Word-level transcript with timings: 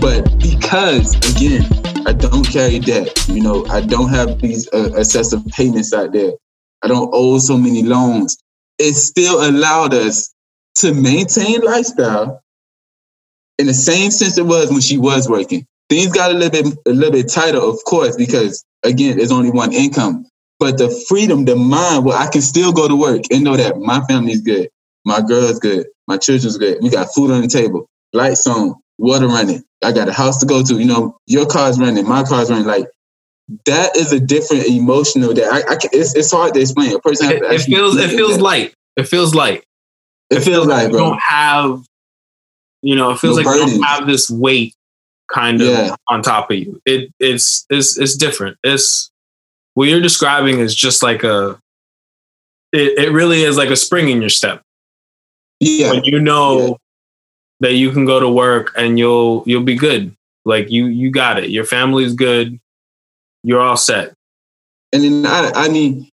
But 0.00 0.38
because 0.40 1.14
again, 1.30 1.64
I 2.04 2.12
don't 2.12 2.44
carry 2.44 2.80
debt. 2.80 3.28
You 3.28 3.42
know, 3.42 3.64
I 3.66 3.80
don't 3.80 4.08
have 4.08 4.40
these 4.40 4.68
uh, 4.72 4.90
excessive 4.96 5.46
payments 5.48 5.92
out 5.92 6.12
there. 6.12 6.32
I 6.82 6.88
don't 6.88 7.10
owe 7.12 7.38
so 7.38 7.56
many 7.56 7.84
loans. 7.84 8.36
It 8.80 8.94
still 8.94 9.48
allowed 9.48 9.94
us 9.94 10.34
to 10.78 10.94
maintain 10.94 11.60
lifestyle 11.60 12.42
in 13.58 13.66
the 13.66 13.74
same 13.74 14.10
sense 14.10 14.38
it 14.38 14.46
was 14.46 14.70
when 14.70 14.80
she 14.80 14.98
was 14.98 15.28
working. 15.28 15.66
Things 15.88 16.12
got 16.12 16.30
a 16.30 16.34
little 16.34 16.50
bit 16.50 16.78
a 16.86 16.90
little 16.90 17.12
bit 17.12 17.28
tighter, 17.28 17.58
of 17.58 17.76
course, 17.84 18.16
because 18.16 18.64
again, 18.84 19.16
there's 19.16 19.32
only 19.32 19.50
one 19.50 19.72
income. 19.72 20.26
But 20.60 20.78
the 20.78 20.90
freedom, 21.08 21.44
the 21.44 21.56
mind, 21.56 22.04
where 22.04 22.18
I 22.18 22.28
can 22.28 22.42
still 22.42 22.72
go 22.72 22.88
to 22.88 22.96
work 22.96 23.22
and 23.30 23.44
know 23.44 23.56
that 23.56 23.78
my 23.78 24.00
family's 24.06 24.40
good, 24.40 24.68
my 25.04 25.20
girl's 25.20 25.58
good, 25.58 25.86
my 26.06 26.18
children's 26.18 26.58
good. 26.58 26.78
We 26.82 26.90
got 26.90 27.14
food 27.14 27.30
on 27.30 27.42
the 27.42 27.48
table, 27.48 27.88
lights 28.12 28.46
on, 28.46 28.74
water 28.98 29.28
running. 29.28 29.62
I 29.82 29.92
got 29.92 30.08
a 30.08 30.12
house 30.12 30.38
to 30.40 30.46
go 30.46 30.62
to. 30.62 30.78
You 30.78 30.86
know, 30.86 31.18
your 31.26 31.46
car's 31.46 31.78
running, 31.78 32.06
my 32.06 32.24
car's 32.24 32.50
running. 32.50 32.66
Like 32.66 32.86
that 33.64 33.96
is 33.96 34.12
a 34.12 34.20
different 34.20 34.66
emotional 34.66 35.32
that 35.34 35.44
I, 35.44 35.72
I 35.72 35.76
can, 35.76 35.90
it's, 35.92 36.14
it's 36.14 36.30
hard 36.30 36.54
to 36.54 36.60
explain. 36.60 36.94
A 36.94 37.00
person 37.00 37.30
it, 37.30 37.42
it 37.42 37.60
feels 37.62 37.96
it 37.96 38.10
feels 38.10 38.36
that. 38.36 38.42
light. 38.42 38.74
It 38.96 39.08
feels 39.08 39.34
light. 39.34 39.64
It, 40.30 40.40
feels, 40.40 40.66
like 40.66 40.90
you 40.90 40.98
don't 40.98 41.20
have, 41.20 41.82
you 42.82 42.94
know, 42.94 43.10
it 43.10 43.18
feels 43.18 43.36
no 43.36 43.42
like 43.42 43.46
burdens. 43.46 43.72
you 43.72 43.78
don't 43.78 43.88
have 43.88 44.06
this 44.06 44.28
weight 44.28 44.74
kind 45.28 45.60
of 45.60 45.68
yeah. 45.68 45.96
on 46.08 46.22
top 46.22 46.50
of 46.50 46.58
you. 46.58 46.80
It 46.84 47.12
it's 47.18 47.66
it's 47.70 47.98
it's 47.98 48.16
different. 48.16 48.58
It's 48.64 49.10
what 49.74 49.88
you're 49.88 50.00
describing 50.00 50.58
is 50.58 50.74
just 50.74 51.02
like 51.02 51.22
a. 51.22 51.58
It, 52.72 52.98
it 52.98 53.12
really 53.12 53.42
is 53.42 53.56
like 53.56 53.70
a 53.70 53.76
spring 53.76 54.10
in 54.10 54.20
your 54.20 54.28
step. 54.28 54.62
Yeah. 55.60 55.92
When 55.92 56.04
you 56.04 56.20
know 56.20 56.58
yeah. 56.58 56.74
that 57.60 57.74
you 57.74 57.90
can 57.92 58.04
go 58.04 58.20
to 58.20 58.28
work 58.28 58.72
and 58.76 58.98
you'll 58.98 59.42
you'll 59.46 59.62
be 59.62 59.76
good. 59.76 60.14
Like 60.44 60.70
you 60.70 60.86
you 60.86 61.10
got 61.10 61.38
it. 61.38 61.50
Your 61.50 61.64
family's 61.64 62.14
good. 62.14 62.58
You're 63.42 63.60
all 63.60 63.76
set. 63.76 64.14
And 64.92 65.04
then 65.04 65.26
I 65.26 65.52
I 65.54 65.68
mean, 65.68 66.08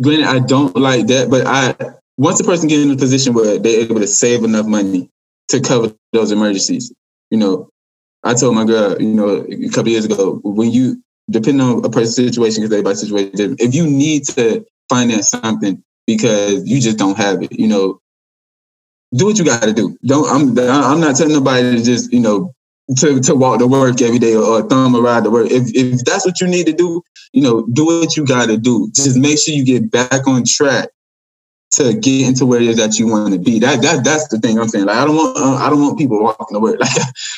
granted 0.00 0.26
I 0.26 0.38
don't 0.40 0.76
like 0.76 1.06
that, 1.08 1.30
but 1.30 1.46
I 1.46 1.74
once 2.20 2.38
a 2.38 2.44
person 2.44 2.68
gets 2.68 2.82
in 2.82 2.90
a 2.90 2.96
position 2.96 3.32
where 3.32 3.58
they're 3.58 3.80
able 3.80 3.98
to 3.98 4.06
save 4.06 4.44
enough 4.44 4.66
money 4.66 5.10
to 5.48 5.58
cover 5.58 5.90
those 6.12 6.30
emergencies, 6.30 6.92
you 7.30 7.38
know, 7.38 7.70
I 8.22 8.34
told 8.34 8.54
my 8.54 8.66
girl, 8.66 9.00
you 9.00 9.14
know, 9.14 9.46
a 9.50 9.68
couple 9.70 9.90
years 9.90 10.04
ago, 10.04 10.38
when 10.44 10.70
you 10.70 11.02
depending 11.30 11.62
on 11.62 11.82
a 11.82 11.88
person's 11.88 12.16
situation, 12.16 12.62
because 12.62 12.74
everybody's 12.74 13.00
situation, 13.00 13.56
if 13.58 13.74
you 13.74 13.86
need 13.86 14.24
to 14.24 14.66
finance 14.90 15.30
something 15.30 15.82
because 16.06 16.68
you 16.68 16.78
just 16.78 16.98
don't 16.98 17.16
have 17.16 17.42
it, 17.42 17.58
you 17.58 17.66
know, 17.66 17.98
do 19.14 19.24
what 19.24 19.38
you 19.38 19.44
got 19.46 19.62
to 19.62 19.72
do. 19.72 19.96
Don't 20.04 20.28
I'm 20.28 20.58
I'm 20.58 21.00
not 21.00 21.16
telling 21.16 21.32
nobody 21.32 21.78
to 21.78 21.82
just 21.82 22.12
you 22.12 22.20
know 22.20 22.52
to 22.98 23.18
to 23.20 23.34
walk 23.34 23.60
to 23.60 23.66
work 23.66 24.02
every 24.02 24.18
day 24.18 24.36
or, 24.36 24.44
or 24.44 24.68
thumb 24.68 24.94
a 24.94 25.00
ride 25.00 25.24
to 25.24 25.30
work. 25.30 25.50
If 25.50 25.74
if 25.74 26.04
that's 26.04 26.26
what 26.26 26.38
you 26.38 26.48
need 26.48 26.66
to 26.66 26.74
do, 26.74 27.02
you 27.32 27.40
know, 27.40 27.66
do 27.72 27.86
what 27.86 28.14
you 28.18 28.26
got 28.26 28.48
to 28.48 28.58
do. 28.58 28.90
Just 28.94 29.16
make 29.16 29.38
sure 29.38 29.54
you 29.54 29.64
get 29.64 29.90
back 29.90 30.28
on 30.28 30.44
track 30.44 30.90
to 31.72 31.94
get 31.94 32.26
into 32.26 32.46
where 32.46 32.60
it 32.60 32.68
is 32.68 32.76
that 32.78 32.98
you 32.98 33.06
want 33.06 33.32
to 33.32 33.38
be. 33.38 33.58
That 33.58 33.82
that 33.82 34.04
that's 34.04 34.28
the 34.28 34.38
thing 34.38 34.58
I'm 34.58 34.68
saying. 34.68 34.86
Like 34.86 34.96
I 34.96 35.04
don't 35.04 35.16
want 35.16 35.36
uh, 35.36 35.64
I 35.64 35.70
don't 35.70 35.80
want 35.80 35.98
people 35.98 36.22
walking 36.22 36.56
away 36.56 36.72
like 36.80 36.90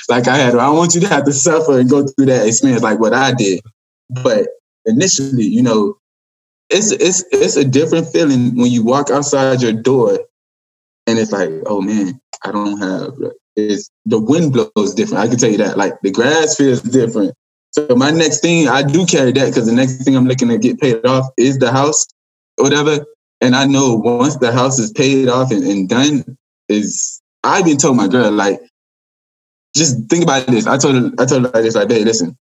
like 0.08 0.28
I 0.28 0.36
had. 0.36 0.54
I 0.56 0.70
want 0.70 0.94
you 0.94 1.00
to 1.02 1.08
have 1.08 1.24
to 1.24 1.32
suffer 1.32 1.78
and 1.78 1.90
go 1.90 2.06
through 2.06 2.26
that 2.26 2.46
experience 2.46 2.82
like 2.82 2.98
what 2.98 3.12
I 3.14 3.32
did. 3.32 3.60
But 4.08 4.48
initially, 4.86 5.44
you 5.44 5.62
know, 5.62 5.98
it's 6.70 6.90
it's 6.92 7.24
it's 7.30 7.56
a 7.56 7.64
different 7.64 8.08
feeling 8.08 8.56
when 8.56 8.70
you 8.70 8.84
walk 8.84 9.10
outside 9.10 9.60
your 9.60 9.72
door 9.72 10.18
and 11.06 11.18
it's 11.18 11.32
like, 11.32 11.50
oh 11.66 11.80
man, 11.80 12.20
I 12.44 12.52
don't 12.52 12.78
have. 12.80 13.14
It's 13.54 13.90
the 14.06 14.18
wind 14.18 14.52
blows 14.52 14.94
different. 14.94 15.22
I 15.22 15.28
can 15.28 15.36
tell 15.36 15.50
you 15.50 15.58
that. 15.58 15.76
Like 15.76 16.00
the 16.02 16.10
grass 16.10 16.56
feels 16.56 16.80
different. 16.80 17.34
So 17.72 17.86
my 17.96 18.10
next 18.10 18.40
thing, 18.40 18.68
I 18.68 18.82
do 18.82 19.06
carry 19.06 19.32
that 19.32 19.46
because 19.46 19.66
the 19.66 19.72
next 19.72 20.04
thing 20.04 20.16
I'm 20.16 20.26
looking 20.26 20.48
to 20.48 20.58
get 20.58 20.80
paid 20.80 21.04
off 21.06 21.26
is 21.36 21.58
the 21.58 21.72
house, 21.72 22.06
whatever. 22.56 23.04
And 23.42 23.56
I 23.56 23.66
know 23.66 23.96
once 23.96 24.36
the 24.36 24.52
house 24.52 24.78
is 24.78 24.92
paid 24.92 25.28
off 25.28 25.50
and, 25.50 25.64
and 25.64 25.88
done, 25.88 26.38
is 26.68 27.20
I 27.42 27.58
even 27.58 27.76
told 27.76 27.96
my 27.96 28.06
girl 28.06 28.30
like, 28.30 28.60
just 29.74 30.08
think 30.08 30.22
about 30.22 30.46
this. 30.46 30.66
I 30.66 30.78
told 30.78 30.94
her, 30.94 31.10
I 31.18 31.26
told 31.26 31.42
her 31.42 31.48
like 31.48 31.64
this, 31.64 31.74
like, 31.74 31.90
hey, 31.90 32.04
listen, 32.04 32.38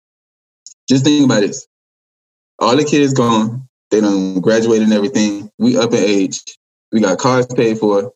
just 0.89 1.05
think 1.05 1.25
about 1.25 1.41
this. 1.41 1.67
All 2.59 2.77
the 2.77 2.85
kids 2.85 3.15
gone. 3.15 3.67
They 3.91 4.03
done 4.03 4.41
graduated 4.41 4.85
and 4.85 4.93
everything. 4.93 5.51
We 5.59 5.79
up 5.79 5.93
in 5.93 6.01
age. 6.01 6.43
We 6.93 7.01
got 7.01 7.19
cars 7.19 7.47
paid 7.47 7.79
for. 7.79 8.13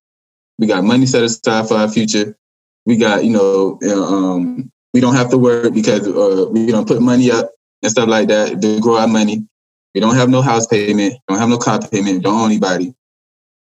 We 0.58 0.66
got 0.66 0.84
money 0.84 1.06
set 1.06 1.22
aside 1.22 1.66
for 1.66 1.76
our 1.76 1.88
future. 1.88 2.36
We 2.84 2.98
got, 2.98 3.24
you 3.24 3.30
know, 3.30 3.78
um, 3.90 4.70
we 4.92 5.00
don't 5.00 5.14
have 5.14 5.30
to 5.30 5.38
work 5.38 5.72
because 5.72 6.06
uh, 6.06 6.48
we 6.50 6.66
don't 6.66 6.86
put 6.86 7.00
money 7.00 7.30
up 7.30 7.50
and 7.82 7.90
stuff 7.90 8.08
like 8.08 8.28
that 8.28 8.60
to 8.60 8.80
grow 8.80 8.98
our 8.98 9.08
money. 9.08 9.46
We 9.94 10.00
don't 10.00 10.16
have 10.16 10.28
no 10.28 10.42
house 10.42 10.66
payment, 10.66 11.14
don't 11.28 11.38
have 11.38 11.48
no 11.48 11.58
car 11.58 11.80
payment, 11.80 12.22
don't 12.22 12.38
own 12.38 12.50
anybody. 12.50 12.94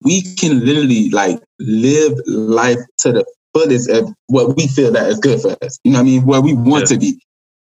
We 0.02 0.22
can 0.36 0.64
literally 0.64 1.10
like 1.10 1.40
live 1.58 2.18
life 2.26 2.78
to 3.00 3.12
the 3.12 3.24
fullest 3.52 3.90
of 3.90 4.12
what 4.28 4.56
we 4.56 4.68
feel 4.68 4.92
that 4.92 5.08
is 5.08 5.18
good 5.18 5.40
for 5.40 5.56
us. 5.62 5.78
You 5.84 5.92
know 5.92 5.98
what 5.98 6.02
I 6.02 6.04
mean? 6.04 6.24
Where 6.24 6.40
we 6.40 6.54
want 6.54 6.82
yeah. 6.82 6.94
to 6.94 6.98
be. 6.98 7.22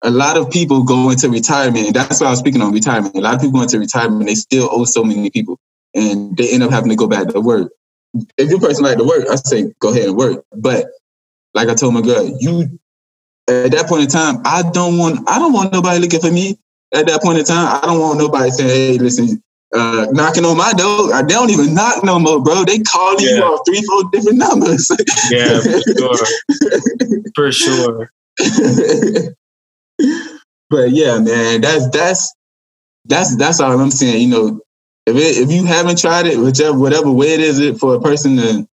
A 0.03 0.09
lot 0.09 0.37
of 0.37 0.49
people 0.49 0.83
go 0.83 1.09
into 1.09 1.29
retirement, 1.29 1.87
and 1.87 1.95
that's 1.95 2.21
why 2.21 2.27
I 2.27 2.29
was 2.29 2.39
speaking 2.39 2.61
on 2.61 2.71
retirement. 2.71 3.15
A 3.15 3.21
lot 3.21 3.35
of 3.35 3.41
people 3.41 3.59
go 3.59 3.63
into 3.63 3.79
retirement, 3.79 4.27
they 4.27 4.35
still 4.35 4.69
owe 4.71 4.85
so 4.85 5.03
many 5.03 5.29
people, 5.29 5.59
and 5.93 6.37
they 6.37 6.53
end 6.53 6.63
up 6.63 6.71
having 6.71 6.89
to 6.89 6.95
go 6.95 7.07
back 7.07 7.27
to 7.29 7.41
work 7.41 7.71
if 8.37 8.49
your 8.49 8.59
person 8.59 8.83
like 8.83 8.97
to 8.97 9.03
work, 9.03 9.25
I 9.29 9.35
say 9.35 9.73
go 9.79 9.91
ahead 9.91 10.07
and 10.07 10.17
work. 10.17 10.43
But 10.55 10.87
like 11.53 11.69
I 11.69 11.75
told 11.75 11.93
my 11.93 12.01
girl, 12.01 12.25
you 12.39 12.79
at 13.47 13.71
that 13.71 13.87
point 13.87 14.03
in 14.03 14.09
time, 14.09 14.41
I 14.45 14.63
don't 14.71 14.97
want 14.97 15.29
I 15.29 15.39
don't 15.39 15.53
want 15.53 15.73
nobody 15.73 15.99
looking 15.99 16.19
for 16.19 16.31
me. 16.31 16.57
At 16.93 17.05
that 17.07 17.21
point 17.21 17.39
in 17.39 17.45
time, 17.45 17.79
I 17.81 17.85
don't 17.85 17.99
want 17.99 18.17
nobody 18.17 18.49
saying, 18.49 18.69
"Hey, 18.69 18.97
listen, 18.97 19.43
uh, 19.73 20.07
knocking 20.11 20.45
on 20.45 20.57
my 20.57 20.73
door." 20.73 21.09
They 21.21 21.33
don't 21.33 21.51
even 21.51 21.75
knock 21.75 22.03
no 22.03 22.17
more, 22.17 22.41
bro. 22.41 22.65
They 22.65 22.79
calling 22.79 23.25
yeah. 23.25 23.35
you 23.35 23.43
off 23.43 23.61
three, 23.65 23.81
four 23.83 24.03
different 24.11 24.39
numbers. 24.39 24.89
yeah, 25.31 25.59
for 25.61 25.81
sure. 25.97 26.25
for 27.35 27.51
sure. 27.51 28.11
but 30.69 30.91
yeah, 30.91 31.19
man, 31.19 31.61
that's 31.61 31.89
that's 31.89 32.33
that's 33.05 33.35
that's 33.37 33.59
all 33.59 33.79
I'm 33.79 33.91
saying. 33.91 34.21
You 34.21 34.27
know, 34.29 34.61
if 35.05 35.15
it, 35.15 35.43
if 35.43 35.51
you 35.51 35.65
haven't 35.65 35.99
tried 35.99 36.25
it, 36.25 36.39
whichever 36.39 36.77
whatever 36.77 37.11
way 37.11 37.33
it 37.33 37.39
is, 37.39 37.59
it 37.59 37.77
for 37.77 37.95
a 37.95 38.01
person 38.01 38.37
to 38.37 38.67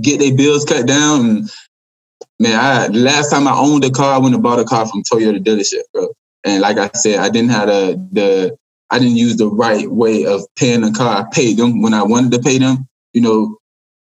get 0.00 0.20
their 0.20 0.34
bills 0.34 0.64
cut 0.64 0.86
down. 0.86 1.48
man, 2.38 2.58
I 2.58 2.86
last 2.88 3.30
time 3.30 3.48
I 3.48 3.52
owned 3.52 3.84
a 3.84 3.90
car, 3.90 4.14
I 4.14 4.18
went 4.18 4.34
and 4.34 4.42
bought 4.42 4.60
a 4.60 4.64
car 4.64 4.86
from 4.86 5.02
Toyota 5.02 5.42
dealership, 5.42 5.82
bro. 5.92 6.08
And 6.48 6.60
like 6.60 6.78
I 6.78 6.90
said, 6.94 7.20
I 7.20 7.28
didn't 7.28 7.50
have 7.50 7.68
the 7.68 8.08
the 8.12 8.56
I 8.90 8.98
didn't 8.98 9.16
use 9.16 9.36
the 9.36 9.48
right 9.48 9.90
way 9.90 10.24
of 10.24 10.42
paying 10.56 10.80
the 10.80 10.92
car. 10.92 11.18
I 11.18 11.26
paid 11.30 11.58
them 11.58 11.82
when 11.82 11.94
I 11.94 12.02
wanted 12.02 12.32
to 12.32 12.38
pay 12.38 12.58
them, 12.58 12.88
you 13.12 13.20
know, 13.20 13.58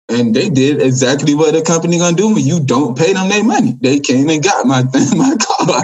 and 0.09 0.34
they 0.34 0.50
did 0.50 0.83
exactly 0.83 1.34
what 1.34 1.55
a 1.55 1.62
company 1.62 1.99
gonna 1.99 2.17
do 2.17 2.34
when 2.34 2.45
you 2.45 2.61
don't 2.61 2.99
pay 2.99 3.12
them 3.12 3.28
their 3.28 3.45
money. 3.45 3.78
They 3.81 4.00
came 4.00 4.28
and 4.28 4.43
got 4.43 4.67
my 4.67 4.83
my 5.17 5.37
car. 5.41 5.81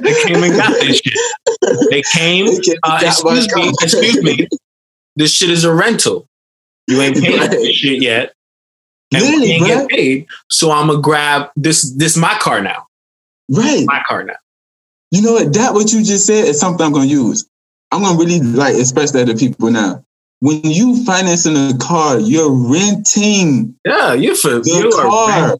they 0.00 0.14
came 0.24 0.42
and 0.42 0.56
got 0.56 0.72
this 0.80 0.98
shit. 0.98 1.18
They 1.90 2.02
came. 2.14 2.46
They 2.46 2.60
came 2.60 2.76
uh, 2.82 3.00
excuse 3.02 3.54
me. 3.54 3.72
Excuse 3.82 4.22
me 4.22 4.48
this 5.16 5.34
shit 5.34 5.50
is 5.50 5.64
a 5.64 5.72
rental. 5.72 6.28
You 6.86 7.00
ain't 7.00 7.16
paid 7.16 7.38
right. 7.38 7.50
this 7.50 7.76
shit 7.76 8.02
yet. 8.02 8.32
And 9.14 9.22
we 9.22 9.52
ain't 9.52 9.66
get 9.66 9.88
paid. 9.88 10.26
So 10.50 10.70
I'm 10.70 10.88
gonna 10.88 11.00
grab 11.00 11.50
this 11.54 11.94
this 11.94 12.16
my 12.16 12.36
car 12.38 12.62
now. 12.62 12.86
Right. 13.50 13.84
My 13.86 14.02
car 14.08 14.24
now. 14.24 14.34
You 15.12 15.22
know 15.22 15.34
what? 15.34 15.52
That 15.54 15.74
what 15.74 15.92
you 15.92 16.02
just 16.02 16.26
said 16.26 16.46
is 16.46 16.58
something 16.58 16.84
I'm 16.84 16.92
gonna 16.92 17.06
use. 17.06 17.48
I'm 17.92 18.02
gonna 18.02 18.18
really 18.18 18.40
like 18.40 18.74
express 18.76 19.12
that 19.12 19.26
to 19.26 19.36
people 19.36 19.70
now. 19.70 20.04
When 20.40 20.64
you 20.64 21.04
financing 21.04 21.56
a 21.56 21.78
car, 21.78 22.18
you're 22.18 22.50
renting. 22.50 23.76
Yeah, 23.84 24.14
you're 24.14 24.34
for 24.34 24.58
the 24.58 24.62
you 24.64 24.90
car. 24.90 25.56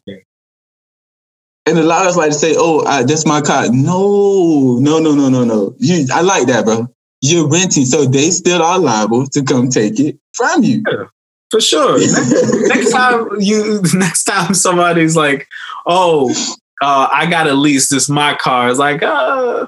And 1.65 1.79
a 1.79 1.83
lot 1.83 2.01
of 2.01 2.09
us 2.09 2.17
like 2.17 2.31
to 2.31 2.37
say, 2.37 2.55
"Oh, 2.57 2.83
I, 2.85 3.03
that's 3.03 3.25
my 3.25 3.39
car." 3.39 3.67
No, 3.71 4.79
no, 4.81 4.99
no, 4.99 5.15
no, 5.15 5.29
no, 5.29 5.45
no. 5.45 5.75
You, 5.79 6.05
I 6.11 6.19
like 6.19 6.47
that, 6.47 6.65
bro 6.65 6.93
you're 7.23 7.47
renting, 7.47 7.85
so 7.85 8.03
they 8.05 8.29
still 8.31 8.61
are 8.61 8.77
liable 8.77 9.25
to 9.27 9.43
come 9.43 9.69
take 9.69 9.97
it 9.97 10.19
from 10.33 10.61
you. 10.61 10.83
Yeah, 10.85 11.05
for 11.49 11.61
sure. 11.61 11.97
next, 11.97 12.67
next, 12.67 12.91
time 12.91 13.27
you, 13.39 13.81
next 13.93 14.25
time 14.25 14.53
somebody's 14.53 15.15
like, 15.15 15.47
"Oh, 15.85 16.35
uh, 16.83 17.09
I 17.11 17.25
got 17.25 17.47
a 17.47 17.53
lease. 17.53 17.89
This 17.89 18.09
my 18.09 18.35
car." 18.35 18.69
It's 18.69 18.79
like, 18.79 19.01
uh, 19.01 19.67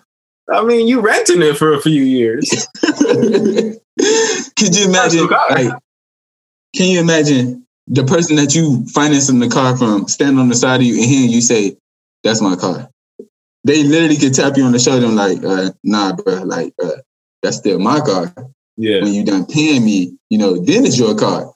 I 0.52 0.64
mean, 0.64 0.88
you 0.88 1.02
renting 1.02 1.42
it 1.42 1.58
for 1.58 1.74
a 1.74 1.82
few 1.82 2.04
years. 2.04 2.68
Could 2.84 4.76
you 4.76 4.86
imagine? 4.86 5.28
Like, 5.28 5.74
can 6.76 6.88
you 6.88 7.00
imagine 7.00 7.66
the 7.88 8.04
person 8.04 8.36
that 8.36 8.54
you 8.54 8.86
financing 8.88 9.40
the 9.40 9.50
car 9.50 9.78
from 9.78 10.08
stand 10.08 10.40
on 10.40 10.50
the 10.50 10.56
side 10.56 10.82
of 10.82 10.86
you 10.86 10.96
and 10.96 11.06
hearing 11.06 11.30
you 11.30 11.42
say, 11.42 11.78
"That's 12.24 12.42
my 12.42 12.56
car." 12.56 12.90
They 13.64 13.84
literally 13.84 14.18
could 14.18 14.36
tap 14.36 14.58
you 14.58 14.64
on 14.64 14.74
the 14.74 14.80
shoulder 14.80 15.08
and 15.08 15.16
like, 15.16 15.44
uh, 15.44 15.72
"Nah, 15.84 16.14
bro, 16.16 16.44
like 16.44 16.74
uh, 16.84 16.98
that's 17.42 17.58
still 17.58 17.80
my 17.80 18.00
car." 18.00 18.34
Yeah. 18.78 19.02
When 19.02 19.14
you 19.14 19.24
done 19.24 19.46
paying 19.46 19.86
me, 19.86 20.18
you 20.30 20.38
know, 20.38 20.58
then 20.58 20.86
it's 20.86 21.00
your 21.00 21.16
car. 21.16 21.54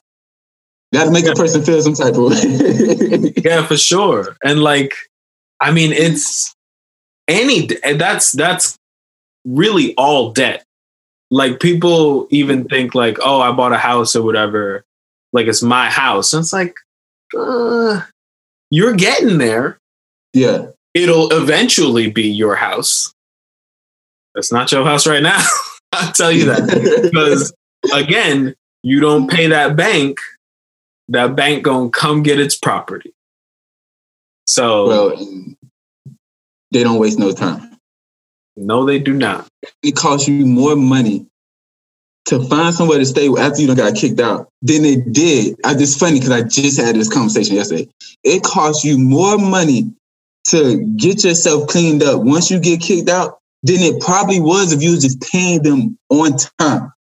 That'll 0.92 1.12
make 1.12 1.26
yeah. 1.26 1.32
a 1.32 1.34
person 1.34 1.62
feel 1.62 1.80
some 1.82 1.94
type 1.94 2.14
of 2.14 2.30
way. 2.30 3.32
yeah, 3.44 3.64
for 3.66 3.76
sure. 3.76 4.36
And 4.42 4.62
like, 4.62 4.94
I 5.60 5.72
mean, 5.72 5.92
it's 5.92 6.54
any 7.28 7.68
that's 7.94 8.32
that's 8.32 8.76
really 9.44 9.94
all 9.96 10.32
debt. 10.32 10.64
Like 11.30 11.60
people 11.60 12.26
even 12.30 12.64
think 12.64 12.94
like, 12.94 13.18
oh, 13.22 13.40
I 13.40 13.52
bought 13.52 13.72
a 13.72 13.78
house 13.78 14.16
or 14.16 14.22
whatever, 14.22 14.84
like 15.32 15.46
it's 15.46 15.62
my 15.62 15.88
house. 15.88 16.32
And 16.32 16.40
it's 16.40 16.52
like, 16.52 16.74
uh, 17.36 18.02
you're 18.70 18.94
getting 18.94 19.38
there. 19.38 19.78
Yeah. 20.32 20.68
It'll 20.94 21.30
eventually 21.32 22.10
be 22.10 22.28
your 22.28 22.56
house. 22.56 23.12
It's 24.34 24.52
not 24.52 24.72
your 24.72 24.84
house 24.84 25.06
right 25.06 25.22
now. 25.22 25.40
I'll 25.92 26.12
tell 26.12 26.32
you 26.32 26.46
that. 26.46 27.10
because 27.12 27.52
again, 27.94 28.54
you 28.82 29.00
don't 29.00 29.30
pay 29.30 29.46
that 29.48 29.76
bank, 29.76 30.18
that 31.08 31.36
bank 31.36 31.64
gonna 31.64 31.90
come 31.90 32.22
get 32.22 32.40
its 32.40 32.56
property. 32.56 33.12
So 34.50 34.88
well, 34.88 35.26
they 36.72 36.82
don't 36.82 36.98
waste 36.98 37.20
no 37.20 37.30
time. 37.30 37.78
No, 38.56 38.84
they 38.84 38.98
do 38.98 39.12
not. 39.12 39.46
It 39.84 39.94
costs 39.94 40.26
you 40.26 40.44
more 40.44 40.74
money 40.74 41.24
to 42.26 42.42
find 42.48 42.74
somewhere 42.74 42.98
to 42.98 43.06
stay 43.06 43.28
after 43.28 43.60
you 43.60 43.68
don't 43.68 43.76
got 43.76 43.94
kicked 43.94 44.18
out 44.18 44.48
than 44.60 44.84
it 44.84 45.12
did. 45.12 45.54
I 45.64 45.74
just 45.74 46.00
funny 46.00 46.18
because 46.18 46.32
I 46.32 46.42
just 46.42 46.80
had 46.80 46.96
this 46.96 47.08
conversation 47.08 47.54
yesterday. 47.54 47.88
It 48.24 48.42
costs 48.42 48.84
you 48.84 48.98
more 48.98 49.38
money 49.38 49.94
to 50.48 50.84
get 50.96 51.22
yourself 51.22 51.68
cleaned 51.68 52.02
up 52.02 52.22
once 52.22 52.50
you 52.50 52.58
get 52.58 52.80
kicked 52.80 53.08
out 53.08 53.38
than 53.62 53.76
it 53.78 54.00
probably 54.00 54.40
was 54.40 54.72
if 54.72 54.82
you 54.82 54.90
was 54.90 55.02
just 55.04 55.20
paying 55.20 55.62
them 55.62 55.96
on 56.08 56.32
time. 56.58 56.92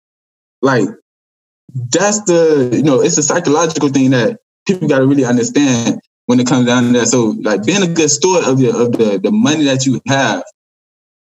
Like 0.60 0.88
that's 1.92 2.20
the 2.24 2.72
you 2.74 2.82
know 2.82 3.00
it's 3.00 3.16
a 3.16 3.22
psychological 3.22 3.88
thing 3.88 4.10
that 4.10 4.38
people 4.66 4.86
got 4.86 4.98
to 4.98 5.06
really 5.06 5.24
understand 5.24 5.98
when 6.28 6.38
it 6.40 6.46
comes 6.46 6.66
down 6.66 6.84
to 6.84 6.98
that. 6.98 7.06
So 7.06 7.36
like 7.40 7.64
being 7.64 7.82
a 7.82 7.86
good 7.86 8.10
steward 8.10 8.44
of 8.44 8.60
your 8.60 8.76
of 8.78 8.92
the 8.92 9.18
the 9.18 9.32
money 9.32 9.64
that 9.64 9.86
you 9.86 9.98
have, 10.06 10.44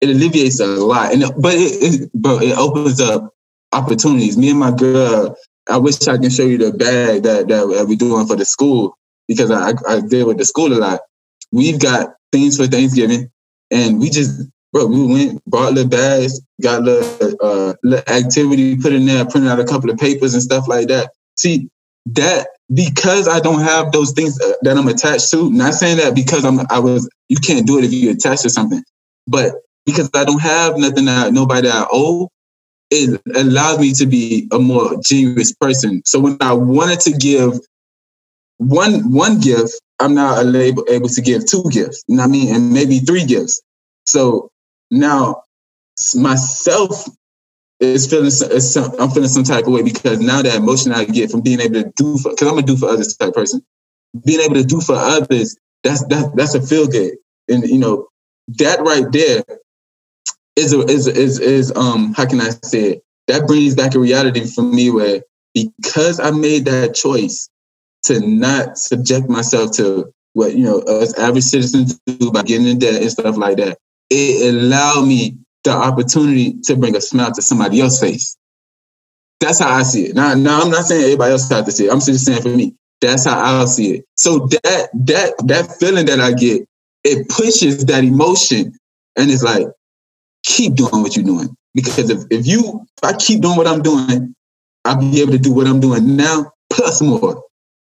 it 0.02 0.10
alleviates 0.10 0.60
a 0.60 0.66
lot. 0.66 1.14
And 1.14 1.24
but 1.38 1.54
it, 1.54 2.04
it 2.04 2.10
but 2.16 2.42
it 2.42 2.58
opens 2.58 3.00
up 3.00 3.32
opportunities. 3.72 4.36
Me 4.36 4.50
and 4.50 4.60
my 4.60 4.72
girl, 4.72 5.38
I 5.70 5.78
wish 5.78 6.08
I 6.08 6.18
can 6.18 6.32
show 6.32 6.44
you 6.44 6.58
the 6.58 6.72
bag 6.74 7.22
that 7.22 7.48
that 7.50 7.68
we're 7.68 7.96
doing 7.96 8.26
for 8.26 8.36
the 8.36 8.46
school 8.46 8.98
because 9.28 9.52
I 9.52 9.74
I 9.88 10.02
deal 10.02 10.26
with 10.26 10.40
the 10.40 10.46
school 10.46 10.74
a 10.74 10.80
lot. 10.80 11.02
We've 11.52 11.80
got 11.80 12.16
things 12.32 12.58
for 12.58 12.66
Thanksgiving, 12.66 13.30
and 13.70 14.00
we 14.00 14.10
just 14.10 14.42
bro, 14.74 14.88
we 14.88 15.06
went 15.06 15.44
bought 15.46 15.74
little 15.74 15.88
bags, 15.88 16.42
got 16.64 16.82
little 16.82 17.36
uh 17.44 17.76
little 17.84 18.12
activity 18.12 18.76
put 18.76 18.94
in 18.94 19.06
there, 19.06 19.24
printed 19.24 19.52
out 19.52 19.60
a 19.60 19.66
couple 19.66 19.92
of 19.92 20.00
papers 20.00 20.34
and 20.34 20.42
stuff 20.42 20.68
like 20.68 20.88
that. 20.88 21.12
See, 21.36 21.70
that 22.16 22.48
because 22.74 23.28
I 23.28 23.40
don't 23.40 23.62
have 23.62 23.92
those 23.92 24.12
things 24.12 24.40
uh, 24.42 24.54
that 24.62 24.78
I'm 24.78 24.88
attached 24.88 25.32
to. 25.32 25.52
Not 25.52 25.74
saying 25.74 25.98
that 25.98 26.16
because 26.16 26.46
I'm 26.46 26.60
I 26.70 26.80
was 26.80 27.10
you 27.28 27.38
can't 27.38 27.66
do 27.66 27.78
it 27.78 27.86
if 27.86 27.94
you 27.94 28.12
attach 28.12 28.42
to 28.44 28.50
something, 28.50 28.84
but 29.28 29.54
because 29.86 30.10
I 30.14 30.24
don't 30.24 30.42
have 30.42 30.78
nothing 30.78 31.06
that 31.06 31.34
nobody 31.34 31.68
that 31.68 31.76
I 31.76 31.88
owe, 31.92 32.30
it 32.92 33.22
allows 33.36 33.80
me 33.80 33.94
to 33.94 34.06
be 34.06 34.48
a 34.52 34.60
more 34.60 35.00
generous 35.04 35.54
person. 35.54 36.02
So 36.06 36.20
when 36.20 36.38
I 36.42 36.54
wanted 36.54 37.00
to 37.02 37.12
give 37.12 37.60
one 38.58 39.12
one 39.12 39.40
gift, 39.40 39.80
I'm 40.00 40.16
now 40.16 40.40
able, 40.40 40.86
able 40.90 41.10
to 41.10 41.22
give 41.22 41.46
two 41.46 41.64
gifts. 41.72 42.04
You 42.08 42.16
know 42.16 42.24
what 42.24 42.30
I 42.30 42.32
mean? 42.32 42.56
And 42.56 42.74
maybe 42.74 43.00
three 43.00 43.26
gifts. 43.26 43.62
So 44.06 44.52
now 44.92 45.44
myself 46.16 47.08
is 47.80 48.10
feeling 48.10 48.30
some, 48.30 48.92
I'm 49.00 49.10
feeling 49.10 49.30
some 49.30 49.44
type 49.44 49.66
of 49.66 49.74
way 49.74 49.84
because 49.84 50.20
now 50.20 50.42
that 50.42 50.56
emotion 50.56 50.92
I 50.92 51.06
get 51.06 51.32
from 51.32 51.42
being 51.42 51.62
able 51.62 51.76
to 51.76 51.92
do 51.96 52.18
for 52.18 52.32
because 52.32 52.48
I'm 52.48 52.58
a 52.58 52.62
do 52.62 52.78
for 52.78 52.90
others 52.90 53.16
type 53.16 53.34
person, 53.34 53.62
being 54.26 54.42
able 54.42 54.56
to 54.56 54.64
do 54.64 54.82
for 54.82 54.96
others 54.96 55.56
that's 55.84 56.06
that 56.08 56.36
that's 56.36 56.56
a 56.56 56.62
feel 56.62 56.88
good, 56.88 57.14
and 57.48 57.64
you 57.64 57.80
know 57.80 58.08
that 58.60 58.82
right 58.82 59.10
there 59.12 59.44
is 60.56 60.74
a, 60.74 60.82
is 60.82 61.08
is 61.08 61.40
is 61.40 61.72
um 61.76 62.14
how 62.14 62.26
can 62.26 62.42
I 62.42 62.50
say 62.64 62.92
it? 62.92 63.04
That 63.28 63.48
brings 63.48 63.76
back 63.76 63.96
a 63.96 64.00
reality 64.00 64.46
for 64.46 64.62
me 64.64 64.92
where 64.92 65.22
because 65.54 66.20
I 66.20 66.32
made 66.32 66.66
that 66.66 66.96
choice 66.96 67.50
to 68.04 68.20
not 68.20 68.78
subject 68.78 69.30
myself 69.30 69.72
to 69.78 70.12
what 70.34 70.56
you 70.56 70.64
know 70.64 70.80
us 70.80 71.18
average 71.18 71.46
citizens 71.46 72.00
do 72.06 72.32
by 72.32 72.44
getting 72.44 72.68
in 72.68 72.80
debt 72.80 73.02
and 73.02 73.12
stuff 73.12 73.38
like 73.38 73.58
that, 73.58 73.78
it 74.10 74.54
allowed 74.54 75.08
me 75.08 75.38
the 75.64 75.72
opportunity 75.72 76.56
to 76.64 76.76
bring 76.76 76.96
a 76.96 77.02
smile 77.02 77.32
to 77.32 77.42
somebody 77.42 77.82
else's 77.82 78.00
face. 78.00 78.38
That's 79.40 79.60
how 79.60 79.70
I 79.70 79.84
see 79.84 80.06
it. 80.06 80.16
Now, 80.16 80.34
now 80.34 80.62
I'm 80.62 80.70
not 80.70 80.86
saying 80.86 81.04
everybody 81.04 81.32
else 81.32 81.50
has 81.50 81.66
to 81.66 81.72
see 81.72 81.86
it. 81.86 81.92
I'm 81.92 82.00
just 82.02 82.26
saying 82.26 82.42
for 82.42 82.50
me, 82.50 82.76
that's 83.02 83.26
how 83.26 83.40
I'll 83.40 83.68
see 83.68 83.96
it. 83.96 84.06
So 84.16 84.48
that 84.48 84.90
that 84.94 85.34
that 85.46 85.78
feeling 85.80 86.06
that 86.08 86.20
I 86.20 86.34
get, 86.34 86.68
it 87.04 87.30
pushes 87.30 87.86
that 87.86 88.04
emotion, 88.04 88.76
and 89.16 89.32
it's 89.32 89.44
like, 89.44 89.68
keep 90.44 90.76
doing 90.76 91.02
what 91.02 91.16
you're 91.16 91.26
doing. 91.26 91.56
Because 91.74 92.10
if, 92.10 92.24
if 92.30 92.46
you 92.46 92.86
if 93.02 93.04
I 93.04 93.14
keep 93.18 93.42
doing 93.42 93.56
what 93.56 93.68
I'm 93.68 93.82
doing, 93.82 94.36
I'll 94.84 95.00
be 95.00 95.22
able 95.22 95.32
to 95.32 95.38
do 95.38 95.54
what 95.54 95.68
I'm 95.68 95.80
doing 95.80 96.16
now 96.18 96.52
plus 96.72 97.02
more. 97.02 97.44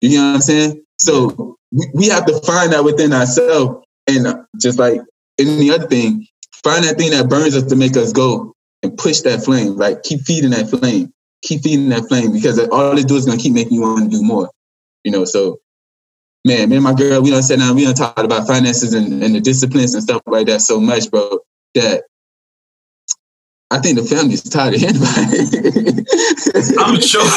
You 0.01 0.17
know 0.17 0.27
what 0.27 0.35
I'm 0.35 0.41
saying? 0.41 0.83
So 0.97 1.57
we, 1.71 1.85
we 1.93 2.07
have 2.07 2.25
to 2.25 2.39
find 2.41 2.73
that 2.73 2.83
within 2.83 3.13
ourselves. 3.13 3.85
And 4.07 4.45
just 4.59 4.79
like 4.79 5.01
any 5.39 5.71
other 5.71 5.87
thing, 5.87 6.27
find 6.65 6.83
that 6.83 6.97
thing 6.97 7.11
that 7.11 7.29
burns 7.29 7.55
us 7.55 7.63
to 7.63 7.75
make 7.75 7.95
us 7.95 8.11
go 8.11 8.53
and 8.81 8.97
push 8.97 9.21
that 9.21 9.45
flame. 9.45 9.77
Like 9.77 10.01
keep 10.03 10.21
feeding 10.21 10.49
that 10.49 10.67
flame, 10.67 11.13
keep 11.43 11.61
feeding 11.61 11.89
that 11.89 12.07
flame 12.09 12.33
because 12.33 12.59
all 12.69 12.97
it 12.97 13.07
do 13.07 13.15
is 13.15 13.25
gonna 13.25 13.37
keep 13.37 13.53
making 13.53 13.73
you 13.73 13.81
want 13.81 14.11
to 14.11 14.17
do 14.17 14.23
more. 14.23 14.49
You 15.03 15.11
know, 15.11 15.25
so 15.25 15.59
man, 16.43 16.69
me 16.69 16.75
and 16.77 16.83
my 16.83 16.93
girl, 16.93 17.21
we 17.21 17.29
don't 17.29 17.43
sit 17.43 17.59
down, 17.59 17.75
we 17.75 17.85
don't 17.85 17.95
talk 17.95 18.17
about 18.17 18.47
finances 18.47 18.93
and, 18.95 19.23
and 19.23 19.35
the 19.35 19.39
disciplines 19.39 19.93
and 19.93 20.01
stuff 20.01 20.23
like 20.25 20.47
that 20.47 20.61
so 20.61 20.79
much, 20.79 21.09
bro, 21.11 21.39
that 21.75 22.03
I 23.69 23.79
think 23.79 23.99
the 23.99 24.03
family's 24.03 24.41
tired 24.41 24.73
of 24.73 24.79
hearing 24.79 24.95
it. 24.97 26.75
I'm 26.79 26.99
sure. 26.99 27.27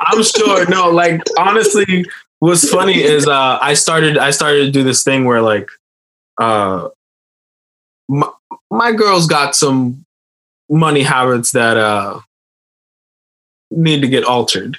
I'm 0.00 0.22
sure. 0.22 0.68
No, 0.68 0.90
like 0.90 1.22
honestly, 1.38 2.04
what's 2.40 2.68
funny 2.68 3.02
is 3.02 3.26
uh, 3.26 3.58
I 3.62 3.72
started 3.72 4.18
I 4.18 4.30
started 4.30 4.66
to 4.66 4.70
do 4.70 4.82
this 4.82 5.02
thing 5.02 5.24
where 5.24 5.40
like 5.40 5.70
uh, 6.38 6.88
my, 8.08 8.28
my 8.74 8.92
girl's 8.92 9.26
got 9.26 9.54
some 9.54 10.04
money 10.68 11.02
habits 11.02 11.52
that 11.52 11.76
uh, 11.76 12.20
need 13.70 14.00
to 14.02 14.08
get 14.08 14.24
altered. 14.24 14.76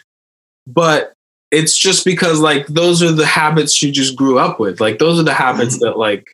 But 0.68 1.14
it's 1.52 1.78
just 1.78 2.04
because 2.04 2.40
like 2.40 2.68
those 2.68 3.02
are 3.02 3.12
the 3.12 3.26
habits 3.26 3.74
she 3.74 3.92
just 3.92 4.16
grew 4.16 4.38
up 4.38 4.60
with. 4.60 4.82
Like 4.82 5.00
those 5.00 5.20
are 5.20 5.24
the 5.24 5.34
habits 5.34 5.76
mm-hmm. 5.76 5.86
that 5.86 5.98
like 5.98 6.26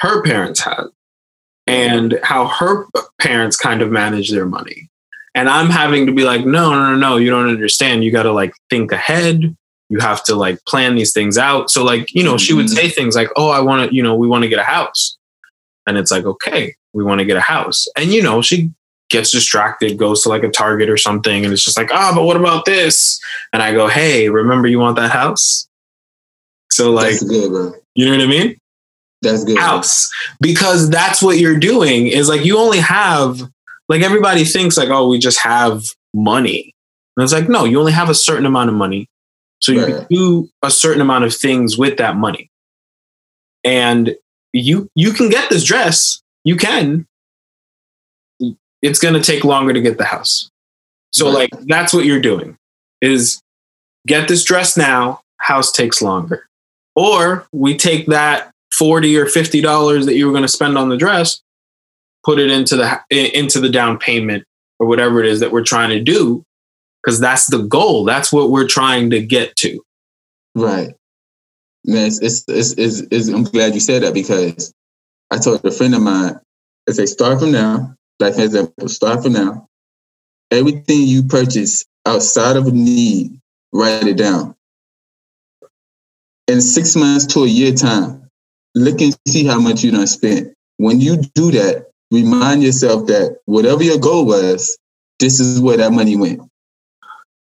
her 0.00 0.22
parents 0.22 0.60
had 0.60 0.84
and 1.66 2.18
how 2.22 2.46
her 2.46 2.86
parents 3.20 3.56
kind 3.56 3.82
of 3.82 3.90
manage 3.90 4.30
their 4.30 4.46
money. 4.46 4.88
And 5.34 5.48
I'm 5.48 5.68
having 5.68 6.06
to 6.06 6.12
be 6.12 6.24
like, 6.24 6.46
no, 6.46 6.70
no, 6.70 6.92
no, 6.92 6.96
no, 6.96 7.16
you 7.18 7.30
don't 7.30 7.48
understand. 7.48 8.02
You 8.02 8.10
got 8.10 8.22
to 8.22 8.32
like 8.32 8.54
think 8.70 8.90
ahead. 8.90 9.54
You 9.88 9.98
have 10.00 10.24
to 10.24 10.34
like 10.34 10.64
plan 10.64 10.96
these 10.96 11.12
things 11.12 11.38
out. 11.38 11.70
So, 11.70 11.84
like, 11.84 12.12
you 12.14 12.24
know, 12.24 12.38
she 12.38 12.54
would 12.54 12.66
mm-hmm. 12.66 12.74
say 12.74 12.88
things 12.88 13.14
like, 13.14 13.28
oh, 13.36 13.50
I 13.50 13.60
want 13.60 13.88
to, 13.88 13.94
you 13.94 14.02
know, 14.02 14.16
we 14.16 14.26
want 14.26 14.42
to 14.42 14.48
get 14.48 14.58
a 14.58 14.64
house. 14.64 15.15
And 15.86 15.96
it's 15.98 16.10
like, 16.10 16.24
okay, 16.24 16.74
we 16.92 17.04
want 17.04 17.20
to 17.20 17.24
get 17.24 17.36
a 17.36 17.40
house. 17.40 17.86
And, 17.96 18.12
you 18.12 18.22
know, 18.22 18.42
she 18.42 18.70
gets 19.08 19.30
distracted, 19.30 19.98
goes 19.98 20.22
to 20.22 20.28
like 20.28 20.42
a 20.42 20.50
Target 20.50 20.90
or 20.90 20.96
something. 20.96 21.44
And 21.44 21.52
it's 21.52 21.64
just 21.64 21.78
like, 21.78 21.90
ah, 21.92 22.10
oh, 22.10 22.16
but 22.16 22.24
what 22.24 22.36
about 22.36 22.64
this? 22.64 23.20
And 23.52 23.62
I 23.62 23.72
go, 23.72 23.86
hey, 23.88 24.28
remember 24.28 24.68
you 24.68 24.78
want 24.78 24.96
that 24.96 25.10
house? 25.10 25.68
So, 26.70 26.90
like, 26.90 27.20
good, 27.20 27.74
you 27.94 28.04
know 28.04 28.10
what 28.10 28.20
I 28.20 28.26
mean? 28.26 28.56
That's 29.22 29.44
good. 29.44 29.58
House. 29.58 30.10
Because 30.40 30.90
that's 30.90 31.22
what 31.22 31.38
you're 31.38 31.58
doing 31.58 32.08
is 32.08 32.28
like 32.28 32.44
you 32.44 32.58
only 32.58 32.80
have 32.80 33.40
like 33.88 34.02
everybody 34.02 34.44
thinks 34.44 34.76
like, 34.76 34.88
oh, 34.88 35.08
we 35.08 35.18
just 35.18 35.40
have 35.40 35.82
money. 36.12 36.74
And 37.16 37.24
it's 37.24 37.32
like, 37.32 37.48
no, 37.48 37.64
you 37.64 37.78
only 37.78 37.92
have 37.92 38.10
a 38.10 38.14
certain 38.14 38.46
amount 38.46 38.68
of 38.68 38.76
money. 38.76 39.08
So 39.60 39.72
you 39.72 39.86
right. 39.86 40.08
do 40.10 40.50
a 40.62 40.70
certain 40.70 41.00
amount 41.00 41.24
of 41.24 41.34
things 41.34 41.78
with 41.78 41.96
that 41.98 42.16
money. 42.16 42.50
And 43.64 44.14
you 44.52 44.90
you 44.94 45.12
can 45.12 45.28
get 45.28 45.50
this 45.50 45.64
dress. 45.64 46.22
You 46.44 46.56
can. 46.56 47.06
It's 48.82 48.98
gonna 48.98 49.22
take 49.22 49.44
longer 49.44 49.72
to 49.72 49.80
get 49.80 49.98
the 49.98 50.04
house. 50.04 50.50
So 51.12 51.26
right. 51.26 51.50
like 51.52 51.66
that's 51.66 51.92
what 51.92 52.04
you're 52.04 52.20
doing 52.20 52.56
is 53.00 53.40
get 54.06 54.28
this 54.28 54.44
dress 54.44 54.76
now, 54.76 55.20
house 55.38 55.72
takes 55.72 56.02
longer. 56.02 56.46
Or 56.94 57.46
we 57.52 57.76
take 57.76 58.06
that 58.06 58.50
40 58.72 59.16
or 59.16 59.26
50 59.26 59.60
dollars 59.60 60.06
that 60.06 60.16
you 60.16 60.26
were 60.26 60.32
going 60.32 60.42
to 60.42 60.48
spend 60.48 60.76
on 60.76 60.88
the 60.88 60.96
dress 60.96 61.40
put 62.24 62.38
it 62.40 62.50
into 62.50 62.76
the 62.76 63.00
into 63.10 63.60
the 63.60 63.68
down 63.68 63.96
payment 63.98 64.44
or 64.78 64.86
whatever 64.86 65.20
it 65.20 65.26
is 65.26 65.40
that 65.40 65.52
we're 65.52 65.62
trying 65.62 65.88
to 65.90 66.00
do 66.00 66.42
because 67.02 67.20
that's 67.20 67.46
the 67.46 67.62
goal 67.62 68.04
that's 68.04 68.32
what 68.32 68.50
we're 68.50 68.66
trying 68.66 69.08
to 69.08 69.24
get 69.24 69.54
to 69.56 69.80
Right. 70.56 70.94
It's, 71.86 72.20
it's, 72.20 72.44
it's, 72.78 73.00
it's, 73.10 73.28
I'm 73.28 73.44
glad 73.44 73.74
you 73.74 73.80
said 73.80 74.02
that 74.02 74.14
because 74.14 74.74
I 75.30 75.38
told 75.38 75.64
a 75.64 75.70
friend 75.70 75.94
of 75.94 76.02
mine, 76.02 76.40
I 76.88 76.92
say, 76.92 77.06
start 77.06 77.40
from 77.40 77.52
now. 77.52 77.94
Like, 78.18 78.34
for 78.34 78.42
example, 78.42 78.88
start 78.88 79.22
from 79.22 79.34
now. 79.34 79.68
Everything 80.50 81.02
you 81.02 81.24
purchase 81.24 81.84
outside 82.06 82.56
of 82.56 82.66
a 82.66 82.72
need, 82.72 83.40
write 83.72 84.06
it 84.06 84.16
down. 84.16 84.54
In 86.48 86.60
six 86.60 86.96
months 86.96 87.26
to 87.34 87.44
a 87.44 87.48
year 87.48 87.72
time, 87.72 88.30
look 88.74 89.00
and 89.00 89.16
see 89.26 89.44
how 89.44 89.60
much 89.60 89.82
you 89.82 89.90
done 89.90 90.06
spent. 90.06 90.54
When 90.76 91.00
you 91.00 91.16
do 91.34 91.50
that, 91.52 91.90
remind 92.10 92.62
yourself 92.62 93.06
that 93.08 93.38
whatever 93.46 93.82
your 93.82 93.98
goal 93.98 94.26
was, 94.26 94.78
this 95.18 95.40
is 95.40 95.60
where 95.60 95.76
that 95.78 95.92
money 95.92 96.16
went. 96.16 96.40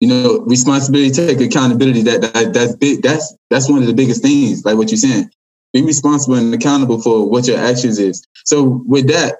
You 0.01 0.09
know, 0.09 0.39
responsibility, 0.41 1.11
take 1.11 1.39
accountability. 1.39 2.01
That, 2.03 2.21
that 2.21 2.53
that's 2.53 2.75
big. 2.75 3.01
That's 3.01 3.35
that's 3.49 3.69
one 3.69 3.79
of 3.79 3.87
the 3.87 3.93
biggest 3.93 4.21
things. 4.21 4.65
Like 4.65 4.77
what 4.77 4.89
you're 4.89 4.97
saying, 4.97 5.29
be 5.73 5.83
responsible 5.83 6.35
and 6.35 6.53
accountable 6.53 7.01
for 7.01 7.29
what 7.29 7.47
your 7.47 7.57
actions 7.57 7.97
is. 7.97 8.25
So 8.43 8.83
with 8.85 9.07
that, 9.07 9.37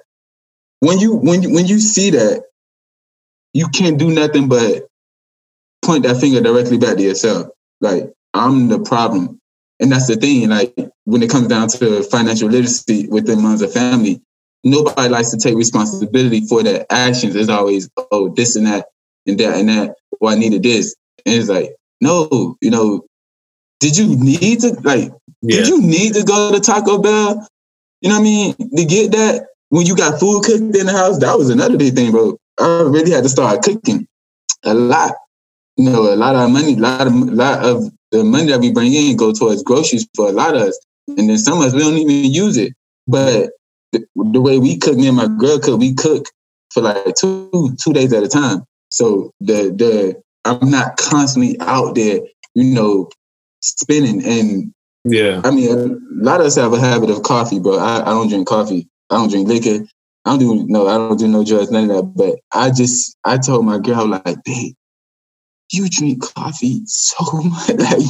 when 0.80 0.98
you 0.98 1.14
when 1.14 1.42
you 1.42 1.52
when 1.52 1.66
you 1.66 1.78
see 1.78 2.10
that, 2.10 2.44
you 3.52 3.68
can't 3.68 3.98
do 3.98 4.10
nothing 4.10 4.48
but 4.48 4.88
point 5.84 6.04
that 6.04 6.16
finger 6.16 6.40
directly 6.40 6.78
back 6.78 6.96
to 6.96 7.02
yourself. 7.02 7.48
Like 7.80 8.12
I'm 8.34 8.68
the 8.68 8.80
problem, 8.80 9.40
and 9.80 9.92
that's 9.92 10.08
the 10.08 10.16
thing. 10.16 10.48
Like 10.48 10.74
when 11.04 11.22
it 11.22 11.30
comes 11.30 11.48
down 11.48 11.68
to 11.68 12.02
financial 12.04 12.48
literacy 12.48 13.08
within 13.08 13.42
one's 13.42 13.72
family, 13.72 14.20
nobody 14.64 15.08
likes 15.08 15.30
to 15.30 15.38
take 15.38 15.56
responsibility 15.56 16.46
for 16.46 16.62
their 16.62 16.84
actions. 16.90 17.34
It's 17.36 17.48
always, 17.48 17.88
oh, 18.10 18.28
this 18.28 18.56
and 18.56 18.66
that 18.66 18.86
and 19.26 19.38
that 19.38 19.56
and 19.56 19.68
that. 19.68 19.96
Well, 20.20 20.34
I 20.34 20.38
needed 20.38 20.62
this. 20.62 20.94
And 21.24 21.34
it's 21.34 21.48
like, 21.48 21.74
no, 22.00 22.56
you 22.60 22.70
know, 22.70 23.04
did 23.80 23.96
you 23.96 24.16
need 24.16 24.60
to 24.60 24.70
like 24.84 25.10
yeah. 25.42 25.58
did 25.58 25.68
you 25.68 25.80
need 25.80 26.14
to 26.14 26.24
go 26.24 26.52
to 26.52 26.60
Taco 26.60 26.98
Bell? 26.98 27.46
You 28.00 28.10
know 28.10 28.16
what 28.16 28.20
I 28.20 28.24
mean? 28.24 28.54
To 28.54 28.84
get 28.84 29.12
that 29.12 29.46
when 29.68 29.86
you 29.86 29.96
got 29.96 30.20
food 30.20 30.44
cooked 30.44 30.76
in 30.76 30.86
the 30.86 30.92
house, 30.92 31.18
that 31.18 31.36
was 31.36 31.50
another 31.50 31.76
big 31.76 31.94
thing, 31.94 32.10
bro. 32.10 32.36
I 32.58 32.82
really 32.82 33.10
had 33.10 33.24
to 33.24 33.28
start 33.28 33.62
cooking 33.62 34.06
a 34.64 34.74
lot. 34.74 35.12
You 35.76 35.90
know, 35.90 36.12
a 36.12 36.16
lot 36.16 36.34
of 36.34 36.50
money, 36.50 36.74
a 36.74 36.78
lot 36.78 37.06
of 37.06 37.12
lot 37.14 37.64
of 37.64 37.90
the 38.12 38.24
money 38.24 38.46
that 38.46 38.60
we 38.60 38.72
bring 38.72 38.92
in 38.94 39.16
go 39.16 39.32
towards 39.32 39.62
groceries 39.62 40.06
for 40.14 40.28
a 40.28 40.32
lot 40.32 40.56
of 40.56 40.62
us. 40.62 40.78
And 41.08 41.28
then 41.28 41.38
some 41.38 41.58
of 41.58 41.64
us 41.64 41.74
we 41.74 41.80
don't 41.80 41.98
even 41.98 42.32
use 42.32 42.56
it. 42.56 42.72
But 43.06 43.50
the, 43.92 44.06
the 44.16 44.40
way 44.40 44.58
we 44.58 44.78
cook, 44.78 44.96
me 44.96 45.08
and 45.08 45.16
my 45.16 45.28
girl 45.38 45.58
cook, 45.58 45.78
we 45.78 45.94
cook 45.94 46.26
for 46.72 46.82
like 46.82 47.14
two 47.14 47.76
two 47.82 47.92
days 47.92 48.12
at 48.12 48.22
a 48.22 48.28
time. 48.28 48.64
So 48.96 49.30
the 49.40 49.74
the 49.76 50.22
I'm 50.46 50.70
not 50.70 50.96
constantly 50.96 51.60
out 51.60 51.96
there, 51.96 52.20
you 52.54 52.64
know, 52.64 53.10
spinning 53.60 54.24
and 54.24 54.72
yeah. 55.04 55.42
I 55.44 55.50
mean, 55.50 55.70
a 55.70 56.24
lot 56.24 56.40
of 56.40 56.46
us 56.46 56.56
have 56.56 56.72
a 56.72 56.80
habit 56.80 57.10
of 57.10 57.22
coffee, 57.22 57.60
bro. 57.60 57.78
I, 57.78 58.00
I 58.00 58.06
don't 58.06 58.28
drink 58.28 58.48
coffee. 58.48 58.88
I 59.10 59.16
don't 59.16 59.28
drink 59.28 59.48
liquor. 59.48 59.84
I 60.24 60.30
don't 60.30 60.38
do 60.38 60.66
no. 60.66 60.86
I 60.88 60.96
don't 60.96 61.18
do 61.18 61.28
no 61.28 61.44
drugs, 61.44 61.70
none 61.70 61.90
of 61.90 61.96
that. 61.96 62.12
But 62.16 62.38
I 62.58 62.70
just 62.70 63.18
I 63.22 63.36
told 63.36 63.66
my 63.66 63.78
girl 63.78 64.08
like, 64.08 64.42
babe, 64.44 64.74
you 65.72 65.90
drink 65.90 66.22
coffee 66.34 66.80
so 66.86 67.22
much. 67.42 67.68
like 67.68 68.00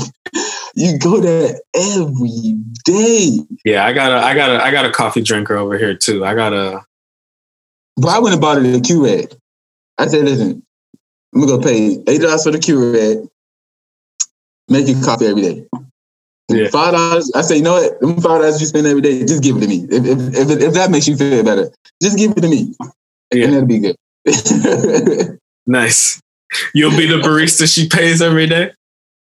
you 0.76 0.98
go 1.00 1.20
there 1.20 1.58
every 1.74 2.54
day. 2.84 3.40
Yeah, 3.64 3.84
I 3.84 3.92
got 3.92 4.12
a 4.12 4.24
I 4.24 4.34
got 4.34 4.50
a 4.50 4.64
I 4.64 4.70
got 4.70 4.86
a 4.86 4.92
coffee 4.92 5.22
drinker 5.22 5.56
over 5.56 5.76
here 5.76 5.96
too. 5.96 6.24
I 6.24 6.36
got 6.36 6.52
a 6.52 6.80
But 7.96 8.10
I 8.10 8.20
went 8.20 8.34
and 8.34 8.40
bought 8.40 8.64
it 8.64 8.72
at 8.72 8.82
Keurig. 8.82 9.36
I 9.98 10.06
said, 10.06 10.24
listen, 10.24 10.65
I'm 11.34 11.40
gonna 11.40 11.58
go 11.58 11.62
pay 11.62 12.02
eight 12.06 12.20
dollars 12.20 12.44
for 12.44 12.50
the 12.50 12.58
Keurig, 12.58 13.28
make 14.68 14.86
you 14.86 15.00
coffee 15.02 15.26
every 15.26 15.42
day. 15.42 15.66
Yeah. 16.48 16.68
Five 16.68 16.92
dollars. 16.92 17.30
I 17.34 17.42
say, 17.42 17.56
you 17.56 17.62
know 17.62 17.74
what? 17.74 18.00
Them 18.00 18.14
five 18.16 18.40
dollars 18.40 18.60
you 18.60 18.66
spend 18.66 18.86
every 18.86 19.02
day, 19.02 19.20
just 19.20 19.42
give 19.42 19.56
it 19.56 19.60
to 19.60 19.68
me. 19.68 19.86
If 19.90 20.04
if, 20.04 20.50
if, 20.50 20.62
if 20.62 20.74
that 20.74 20.90
makes 20.90 21.08
you 21.08 21.16
feel 21.16 21.42
better, 21.42 21.70
just 22.00 22.16
give 22.16 22.32
it 22.32 22.40
to 22.40 22.48
me, 22.48 22.74
yeah. 23.32 23.44
and 23.44 23.52
that'll 23.52 23.66
be 23.66 23.78
good. 23.80 23.96
nice. 25.66 26.20
You'll 26.72 26.96
be 26.96 27.06
the 27.06 27.16
barista 27.16 27.72
she 27.72 27.88
pays 27.88 28.22
every 28.22 28.46
day. 28.46 28.72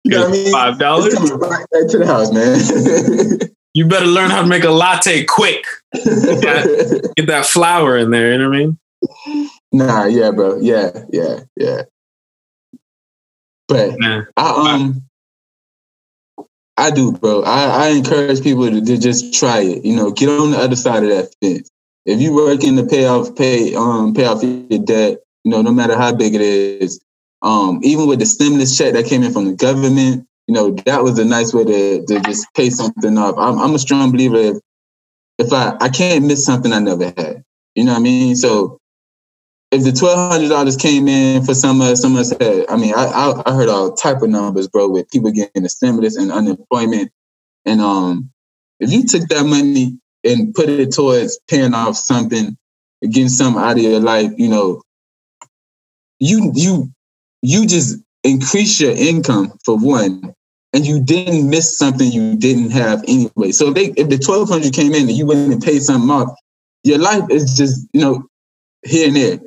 You 0.04 0.12
know 0.12 0.22
what 0.22 0.30
I 0.30 0.32
mean? 0.32 0.52
Five 0.52 0.80
dollars. 0.80 1.14
Right 1.32 1.66
back 1.72 1.88
to 1.90 1.98
the 2.00 2.06
house, 2.08 2.32
man. 2.32 3.50
you 3.74 3.88
better 3.88 4.08
learn 4.08 4.32
how 4.32 4.42
to 4.42 4.48
make 4.48 4.64
a 4.64 4.72
latte 4.72 5.24
quick. 5.26 5.64
Get 5.94 6.04
that, 6.42 7.14
get 7.16 7.28
that 7.28 7.46
flour 7.46 7.98
in 7.98 8.10
there. 8.10 8.32
You 8.32 8.38
know 8.40 8.50
what 8.50 8.56
I 8.56 8.60
mean? 8.60 8.78
Nah, 9.72 10.06
yeah, 10.06 10.32
bro. 10.32 10.58
Yeah, 10.58 10.92
yeah, 11.12 11.42
yeah. 11.56 11.84
But 13.68 13.98
nah. 14.00 14.24
I 14.36 14.74
um 14.74 15.04
I 16.78 16.90
do, 16.90 17.12
bro. 17.12 17.44
I, 17.44 17.86
I 17.86 17.88
encourage 17.90 18.42
people 18.42 18.70
to, 18.70 18.84
to, 18.84 18.98
just 18.98 19.34
try 19.34 19.60
it. 19.60 19.86
You 19.86 19.96
know, 19.96 20.12
get 20.12 20.30
on 20.30 20.52
the 20.52 20.58
other 20.58 20.76
side 20.76 21.04
of 21.04 21.10
that 21.10 21.34
fence. 21.42 21.70
If 22.06 22.20
you 22.20 22.34
working 22.34 22.76
to 22.78 22.86
pay 22.86 23.06
off 23.06 23.36
pay 23.36 23.76
um 23.76 24.14
pay 24.14 24.26
off 24.26 24.44
your 24.44 24.80
debt, 24.80 25.20
you 25.44 25.52
know, 25.52 25.62
no 25.62 25.72
matter 25.72 25.96
how 25.96 26.14
big 26.14 26.34
it 26.36 26.42
is, 26.42 27.00
um, 27.42 27.80
even 27.84 28.08
with 28.08 28.20
the 28.20 28.26
stimulus 28.26 28.78
check 28.78 28.94
that 28.94 29.06
came 29.06 29.24
in 29.24 29.32
from 29.32 29.46
the 29.46 29.56
government, 29.56 30.28
you 30.48 30.56
know, 30.56 30.72
that 30.86 31.04
was 31.04 31.18
a 31.20 31.26
nice 31.26 31.54
way 31.54 31.64
to, 31.64 32.06
to 32.06 32.20
just 32.22 32.48
pay 32.56 32.70
something 32.70 33.18
off. 33.18 33.36
I'm, 33.38 33.60
I'm 33.60 33.76
a 33.76 33.80
strong 33.80 34.12
believer 34.12 34.38
if, 34.38 34.58
if 35.38 35.54
I, 35.54 35.78
I 35.80 35.90
can't 35.90 36.26
miss 36.26 36.44
something 36.44 36.74
I 36.74 36.80
never 36.80 37.06
had. 37.06 37.44
You 37.76 37.86
know 37.86 37.94
what 37.94 38.00
I 38.00 38.04
mean? 38.04 38.36
So 38.36 38.81
if 39.72 39.84
the 39.84 39.92
twelve 39.92 40.32
hundred 40.32 40.50
dollars 40.50 40.76
came 40.76 41.08
in 41.08 41.46
for 41.46 41.54
some 41.54 41.82
of 41.82 41.98
some 41.98 42.14
of 42.14 42.20
us 42.20 42.32
had, 42.32 42.66
I 42.70 42.76
mean, 42.76 42.94
I, 42.94 43.06
I, 43.06 43.42
I 43.46 43.56
heard 43.56 43.70
all 43.70 43.94
type 43.94 44.22
of 44.22 44.30
numbers, 44.30 44.68
bro, 44.68 44.90
with 44.90 45.10
people 45.10 45.32
getting 45.32 45.64
the 45.64 45.70
stimulus 45.70 46.18
and 46.18 46.32
unemployment. 46.32 47.12
And 47.66 47.80
um, 47.80 48.32
if 48.80 48.92
you 48.92 49.06
took 49.08 49.28
that 49.30 49.46
money 49.46 49.98
and 50.26 50.54
put 50.54 50.68
it 50.68 50.92
towards 50.92 51.40
paying 51.48 51.74
off 51.74 51.96
something, 51.96 52.58
getting 53.02 53.30
something 53.30 53.62
out 53.62 53.78
of 53.78 53.84
your 53.84 54.02
life, 54.02 54.32
you 54.38 54.50
know, 54.50 54.82
you 56.20 56.52
you 56.54 56.92
you 57.42 57.66
just 57.66 57.98
increase 58.26 58.80
your 58.80 58.92
income 58.92 59.54
for 59.64 59.78
one, 59.78 60.34
and 60.74 60.86
you 60.86 61.02
didn't 61.02 61.50
miss 61.50 61.78
something 61.78 62.12
you 62.12 62.36
didn't 62.36 62.72
have 62.72 63.04
anyway. 63.08 63.52
So 63.52 63.70
if 63.70 63.76
they 63.76 63.86
if 63.96 64.10
the 64.10 64.18
twelve 64.18 64.50
hundred 64.50 64.74
came 64.74 64.94
in 64.94 65.04
and 65.04 65.18
you 65.18 65.26
went 65.26 65.50
and 65.50 65.64
paid 65.64 65.82
something 65.82 66.10
off, 66.10 66.38
your 66.84 66.98
life 66.98 67.24
is 67.30 67.56
just 67.56 67.88
you 67.94 68.02
know 68.02 68.28
here 68.84 69.08
and 69.08 69.16
there. 69.16 69.40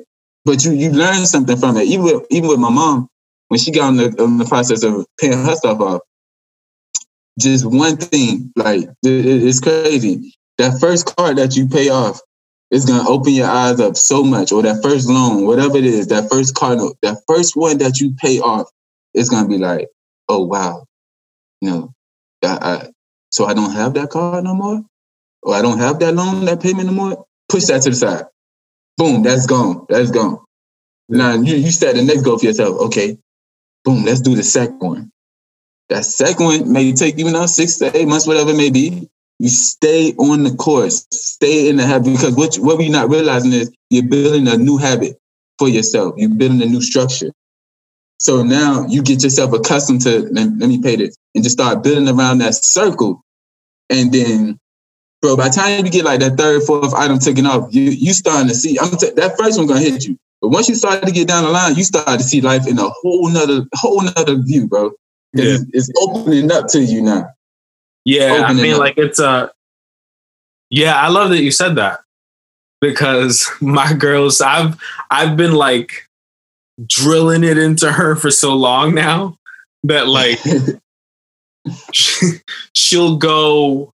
But 0.45 0.63
you 0.63 0.73
you 0.73 0.91
learn 0.91 1.25
something 1.25 1.57
from 1.57 1.77
it. 1.77 1.87
Even 1.87 2.05
with, 2.05 2.25
even 2.29 2.49
with 2.49 2.59
my 2.59 2.69
mom, 2.69 3.09
when 3.47 3.59
she 3.59 3.71
got 3.71 3.89
in 3.89 3.97
the 3.97 4.23
on 4.23 4.37
the 4.37 4.45
process 4.45 4.83
of 4.83 5.05
paying 5.19 5.33
her 5.33 5.55
stuff 5.55 5.79
off, 5.79 6.01
just 7.39 7.65
one 7.65 7.97
thing 7.97 8.51
like 8.55 8.83
it, 8.83 8.93
it's 9.03 9.59
crazy. 9.59 10.33
That 10.57 10.79
first 10.79 11.15
card 11.15 11.37
that 11.37 11.55
you 11.55 11.67
pay 11.67 11.89
off 11.89 12.21
is 12.71 12.85
gonna 12.85 13.09
open 13.09 13.33
your 13.33 13.47
eyes 13.47 13.79
up 13.79 13.97
so 13.97 14.23
much, 14.23 14.51
or 14.51 14.61
that 14.61 14.83
first 14.83 15.09
loan, 15.09 15.45
whatever 15.45 15.77
it 15.77 15.85
is, 15.85 16.07
that 16.07 16.29
first 16.29 16.55
card 16.55 16.79
that 17.01 17.17
first 17.27 17.55
one 17.55 17.79
that 17.79 17.99
you 17.99 18.13
pay 18.15 18.39
off, 18.39 18.67
is 19.13 19.29
gonna 19.29 19.47
be 19.47 19.57
like, 19.57 19.87
oh 20.29 20.45
wow, 20.45 20.85
you 21.61 21.69
know, 21.71 21.93
I, 22.43 22.57
I, 22.61 22.87
so 23.31 23.45
I 23.45 23.53
don't 23.55 23.71
have 23.71 23.95
that 23.95 24.11
card 24.11 24.43
no 24.43 24.53
more, 24.53 24.81
or 25.41 25.55
I 25.55 25.61
don't 25.61 25.79
have 25.79 25.99
that 25.99 26.13
loan, 26.13 26.45
that 26.45 26.61
payment 26.61 26.87
no 26.87 26.93
more. 26.93 27.25
Push 27.49 27.65
that 27.65 27.81
to 27.83 27.89
the 27.91 27.95
side. 27.95 28.25
Boom, 28.97 29.23
that's 29.23 29.45
gone. 29.45 29.85
That's 29.89 30.11
gone. 30.11 30.39
Now 31.09 31.33
you 31.33 31.55
you 31.55 31.71
set 31.71 31.95
the 31.95 32.01
next 32.03 32.21
goal 32.21 32.39
for 32.39 32.45
yourself. 32.45 32.79
Okay, 32.87 33.17
boom, 33.83 34.05
let's 34.05 34.21
do 34.21 34.35
the 34.35 34.43
second 34.43 34.79
one. 34.79 35.11
That 35.89 36.05
second 36.05 36.45
one 36.45 36.71
may 36.71 36.93
take 36.93 37.17
you 37.17 37.31
know 37.31 37.45
six 37.45 37.77
to 37.77 37.95
eight 37.95 38.07
months, 38.07 38.27
whatever 38.27 38.51
it 38.51 38.57
may 38.57 38.71
be. 38.71 39.09
You 39.39 39.49
stay 39.49 40.13
on 40.13 40.43
the 40.43 40.55
course, 40.55 41.05
stay 41.11 41.67
in 41.69 41.75
the 41.75 41.85
habit 41.85 42.13
because 42.13 42.35
what, 42.35 42.55
what 42.55 42.77
we're 42.77 42.89
not 42.89 43.09
realizing 43.09 43.51
is 43.51 43.69
you're 43.89 44.07
building 44.07 44.47
a 44.47 44.55
new 44.55 44.77
habit 44.77 45.17
for 45.59 45.67
yourself. 45.67 46.13
You're 46.17 46.29
building 46.29 46.61
a 46.61 46.65
new 46.65 46.81
structure. 46.81 47.31
So 48.17 48.43
now 48.43 48.85
you 48.87 49.03
get 49.03 49.23
yourself 49.23 49.51
accustomed 49.53 50.01
to, 50.01 50.21
let, 50.31 50.47
let 50.57 50.69
me 50.69 50.81
pay 50.81 50.95
this, 50.95 51.15
and 51.35 51.43
just 51.43 51.59
start 51.59 51.83
building 51.83 52.07
around 52.07 52.37
that 52.39 52.55
circle. 52.55 53.21
And 53.89 54.11
then, 54.11 54.57
bro, 55.25 55.35
by 55.35 55.49
the 55.49 55.55
time 55.55 55.83
you 55.83 55.91
get 55.91 56.05
like 56.05 56.19
that 56.19 56.37
third, 56.37 56.61
fourth 56.63 56.93
item 56.93 57.17
taken 57.17 57.47
off, 57.47 57.73
you 57.73 57.83
you 57.83 58.13
starting 58.13 58.47
to 58.47 58.53
see. 58.53 58.77
I'm 58.79 58.91
t- 58.91 59.11
that 59.15 59.35
first 59.37 59.57
one 59.57 59.65
gonna 59.65 59.79
hit 59.79 60.05
you, 60.05 60.17
but 60.39 60.49
once 60.49 60.69
you 60.69 60.75
start 60.75 61.03
to 61.03 61.11
get 61.11 61.27
down 61.27 61.43
the 61.43 61.49
line, 61.49 61.75
you 61.75 61.83
start 61.83 62.19
to 62.19 62.23
see 62.23 62.41
life 62.41 62.67
in 62.67 62.77
a 62.77 62.87
whole 62.87 63.27
nother 63.29 63.65
whole 63.73 64.03
nother 64.03 64.37
view, 64.37 64.67
bro. 64.67 64.91
Yeah. 65.33 65.55
It's, 65.55 65.65
it's 65.73 65.91
opening 65.99 66.51
up 66.51 66.67
to 66.69 66.83
you 66.83 67.01
now. 67.01 67.27
Yeah, 68.05 68.45
I 68.47 68.53
mean, 68.53 68.73
up. 68.73 68.79
like 68.79 68.97
it's 68.97 69.19
a. 69.19 69.27
Uh, 69.27 69.47
yeah, 70.69 70.95
I 70.95 71.09
love 71.09 71.29
that 71.29 71.41
you 71.41 71.51
said 71.51 71.75
that 71.75 72.01
because 72.79 73.49
my 73.61 73.93
girls, 73.93 74.41
I've 74.41 74.79
I've 75.09 75.35
been 75.35 75.53
like 75.53 76.07
drilling 76.85 77.43
it 77.43 77.57
into 77.57 77.91
her 77.91 78.15
for 78.15 78.29
so 78.29 78.53
long 78.53 78.93
now 78.93 79.37
that 79.85 80.07
like 80.07 80.39
she'll 82.75 83.17
go 83.17 83.91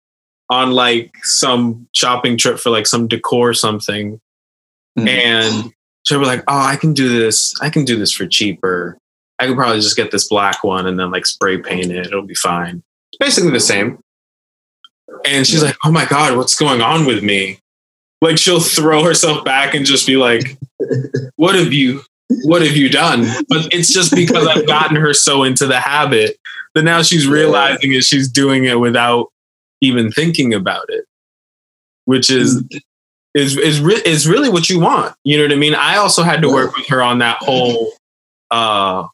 on 0.51 0.73
like 0.73 1.13
some 1.25 1.87
shopping 1.95 2.37
trip 2.37 2.59
for 2.59 2.71
like 2.71 2.87
some 2.87 3.07
decor 3.09 3.51
or 3.51 3.55
something, 3.55 4.21
mm-hmm. 4.99 5.09
and 5.09 5.73
she'll 6.05 6.21
be 6.21 6.27
like, 6.27 6.45
"Oh, 6.49 6.59
I 6.59 6.77
can 6.77 6.95
do 6.95 7.09
this. 7.09 7.55
I 7.61 7.71
can 7.71 7.85
do 7.85 7.97
this 7.97 8.13
for 8.13 8.27
cheaper. 8.27 8.99
I 9.39 9.47
could 9.47 9.57
probably 9.57 9.81
just 9.81 9.97
get 9.97 10.11
this 10.11 10.29
black 10.29 10.65
one 10.65 10.87
and 10.87 10.99
then 10.99 11.11
like 11.11 11.27
spray 11.27 11.59
paint 11.59 11.93
it. 11.93 12.07
It'll 12.07 12.23
be 12.23 12.35
fine." 12.35 12.83
It's 13.13 13.19
basically 13.19 13.51
the 13.51 13.61
same. 13.61 13.99
And 15.27 15.47
she's 15.47 15.63
like, 15.63 15.77
"Oh 15.85 15.93
my 15.93 16.07
god, 16.07 16.37
what's 16.37 16.59
going 16.59 16.81
on 16.81 17.07
with 17.07 17.23
me?" 17.23 17.59
Like 18.21 18.39
she'll 18.39 18.61
throw 18.61 19.05
herself 19.05 19.45
back 19.45 19.75
and 19.75 19.87
just 19.87 20.07
be 20.07 20.17
like, 20.17 20.59
"What 21.37 21.55
have 21.55 21.73
you 21.73 22.03
what 22.45 22.63
have 22.63 22.77
you 22.77 22.89
done?" 22.89 23.27
But 23.49 23.73
it's 23.73 23.93
just 23.93 24.15
because 24.15 24.47
I've 24.47 24.67
gotten 24.67 24.97
her 24.97 25.13
so 25.15 25.45
into 25.45 25.67
the 25.67 25.79
habit 25.79 26.37
that 26.75 26.83
now 26.83 27.03
she's 27.03 27.27
realizing 27.27 27.93
it 27.93 28.05
she's 28.05 28.29
doing 28.29 28.65
it 28.65 28.81
without 28.81 29.29
even 29.81 30.11
thinking 30.11 30.55
about 30.55 30.85
it. 30.89 31.05
Which 32.05 32.31
is 32.31 32.65
is 33.35 33.57
is 33.57 33.81
re- 33.81 34.03
is 34.05 34.27
really 34.27 34.49
what 34.49 34.71
you 34.71 34.81
want. 34.81 35.15
You 35.25 35.37
know 35.37 35.45
what 35.45 35.53
I 35.53 35.57
mean? 35.57 35.75
I 35.75 35.97
also 35.97 36.23
had 36.23 36.43
to 36.43 36.49
work 36.49 36.77
with 36.77 36.87
her 36.89 37.03
on 37.03 37.19
that 37.19 37.39
whole 37.41 37.93
uh 38.51 39.07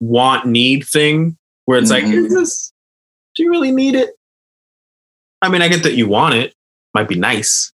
want 0.00 0.46
need 0.46 0.84
thing 0.84 1.36
where 1.66 1.78
it's 1.78 1.92
mm-hmm. 1.92 2.06
like, 2.06 2.14
is 2.14 2.34
this 2.34 2.72
do 3.36 3.44
you 3.44 3.50
really 3.50 3.70
need 3.70 3.94
it? 3.94 4.10
I 5.42 5.48
mean, 5.48 5.62
I 5.62 5.68
get 5.68 5.84
that 5.84 5.94
you 5.94 6.08
want 6.08 6.34
it, 6.34 6.54
might 6.92 7.08
be 7.08 7.14
nice, 7.14 7.72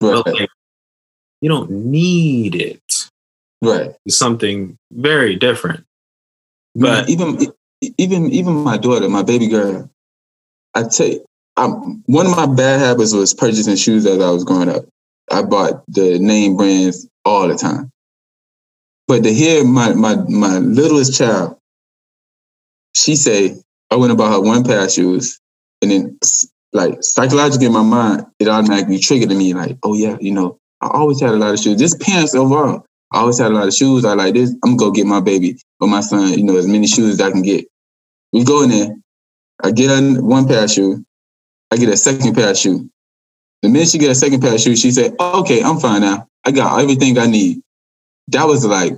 right. 0.00 0.22
but 0.24 0.34
like, 0.34 0.48
you 1.40 1.48
don't 1.48 1.70
need 1.70 2.54
it. 2.54 3.10
Right. 3.62 3.94
It's 4.04 4.18
something 4.18 4.78
very 4.92 5.36
different. 5.36 5.84
But 6.74 7.08
even 7.08 7.38
even 7.98 8.30
even 8.30 8.54
my 8.54 8.76
daughter, 8.78 9.08
my 9.08 9.22
baby 9.22 9.48
girl, 9.48 9.90
I 10.74 10.84
you, 10.84 11.24
I'm, 11.56 12.02
one 12.06 12.26
of 12.26 12.36
my 12.36 12.46
bad 12.46 12.80
habits 12.80 13.12
was 13.14 13.34
purchasing 13.34 13.76
shoes 13.76 14.06
as 14.06 14.20
I 14.20 14.30
was 14.30 14.44
growing 14.44 14.68
up. 14.68 14.84
I 15.30 15.42
bought 15.42 15.84
the 15.88 16.18
name 16.18 16.56
brands 16.56 17.08
all 17.24 17.48
the 17.48 17.54
time. 17.54 17.90
But 19.08 19.22
to 19.22 19.32
hear 19.32 19.64
my 19.64 19.94
my 19.94 20.16
my 20.28 20.58
littlest 20.58 21.16
child, 21.16 21.56
she 22.94 23.14
say, 23.16 23.56
I 23.90 23.96
went 23.96 24.10
and 24.10 24.18
bought 24.18 24.32
her 24.32 24.40
one 24.40 24.64
pair 24.64 24.84
of 24.84 24.90
shoes, 24.90 25.40
and 25.80 25.90
then 25.90 26.18
like 26.72 26.98
psychologically 27.02 27.66
in 27.66 27.72
my 27.72 27.82
mind, 27.82 28.26
it 28.38 28.48
automatically 28.48 28.98
triggered 28.98 29.30
me 29.30 29.54
like, 29.54 29.78
oh 29.84 29.94
yeah, 29.94 30.16
you 30.20 30.32
know, 30.32 30.58
I 30.80 30.88
always 30.88 31.20
had 31.20 31.30
a 31.30 31.36
lot 31.36 31.54
of 31.54 31.60
shoes. 31.60 31.78
Just 31.78 32.00
pants 32.00 32.34
overall. 32.34 32.84
I 33.12 33.18
always 33.20 33.38
had 33.38 33.52
a 33.52 33.54
lot 33.54 33.68
of 33.68 33.74
shoes. 33.74 34.04
I 34.04 34.14
like 34.14 34.34
this. 34.34 34.50
I'm 34.64 34.76
gonna 34.76 34.90
go 34.90 34.90
get 34.90 35.06
my 35.06 35.20
baby 35.20 35.56
or 35.80 35.88
my 35.88 36.00
son, 36.00 36.32
you 36.32 36.44
know, 36.44 36.56
as 36.56 36.66
many 36.66 36.86
shoes 36.86 37.14
as 37.14 37.20
I 37.20 37.30
can 37.30 37.42
get. 37.42 37.66
We 38.32 38.44
go 38.44 38.62
in 38.62 38.70
there. 38.70 38.96
I 39.62 39.70
get 39.70 39.90
one 40.22 40.46
pair 40.48 40.64
of 40.64 40.70
shoes. 40.70 41.00
I 41.70 41.76
get 41.76 41.88
a 41.88 41.96
second 41.96 42.34
pair 42.34 42.50
of 42.50 42.56
shoes. 42.56 42.82
The 43.62 43.68
minute 43.68 43.88
she 43.88 43.98
get 43.98 44.10
a 44.10 44.14
second 44.14 44.40
pair 44.40 44.54
of 44.54 44.60
shoes, 44.60 44.80
she 44.80 44.90
said, 44.90 45.14
"Okay, 45.18 45.62
I'm 45.62 45.78
fine 45.78 46.02
now. 46.02 46.28
I 46.44 46.50
got 46.50 46.80
everything 46.80 47.18
I 47.18 47.26
need." 47.26 47.62
That 48.28 48.46
was 48.46 48.64
like, 48.64 48.94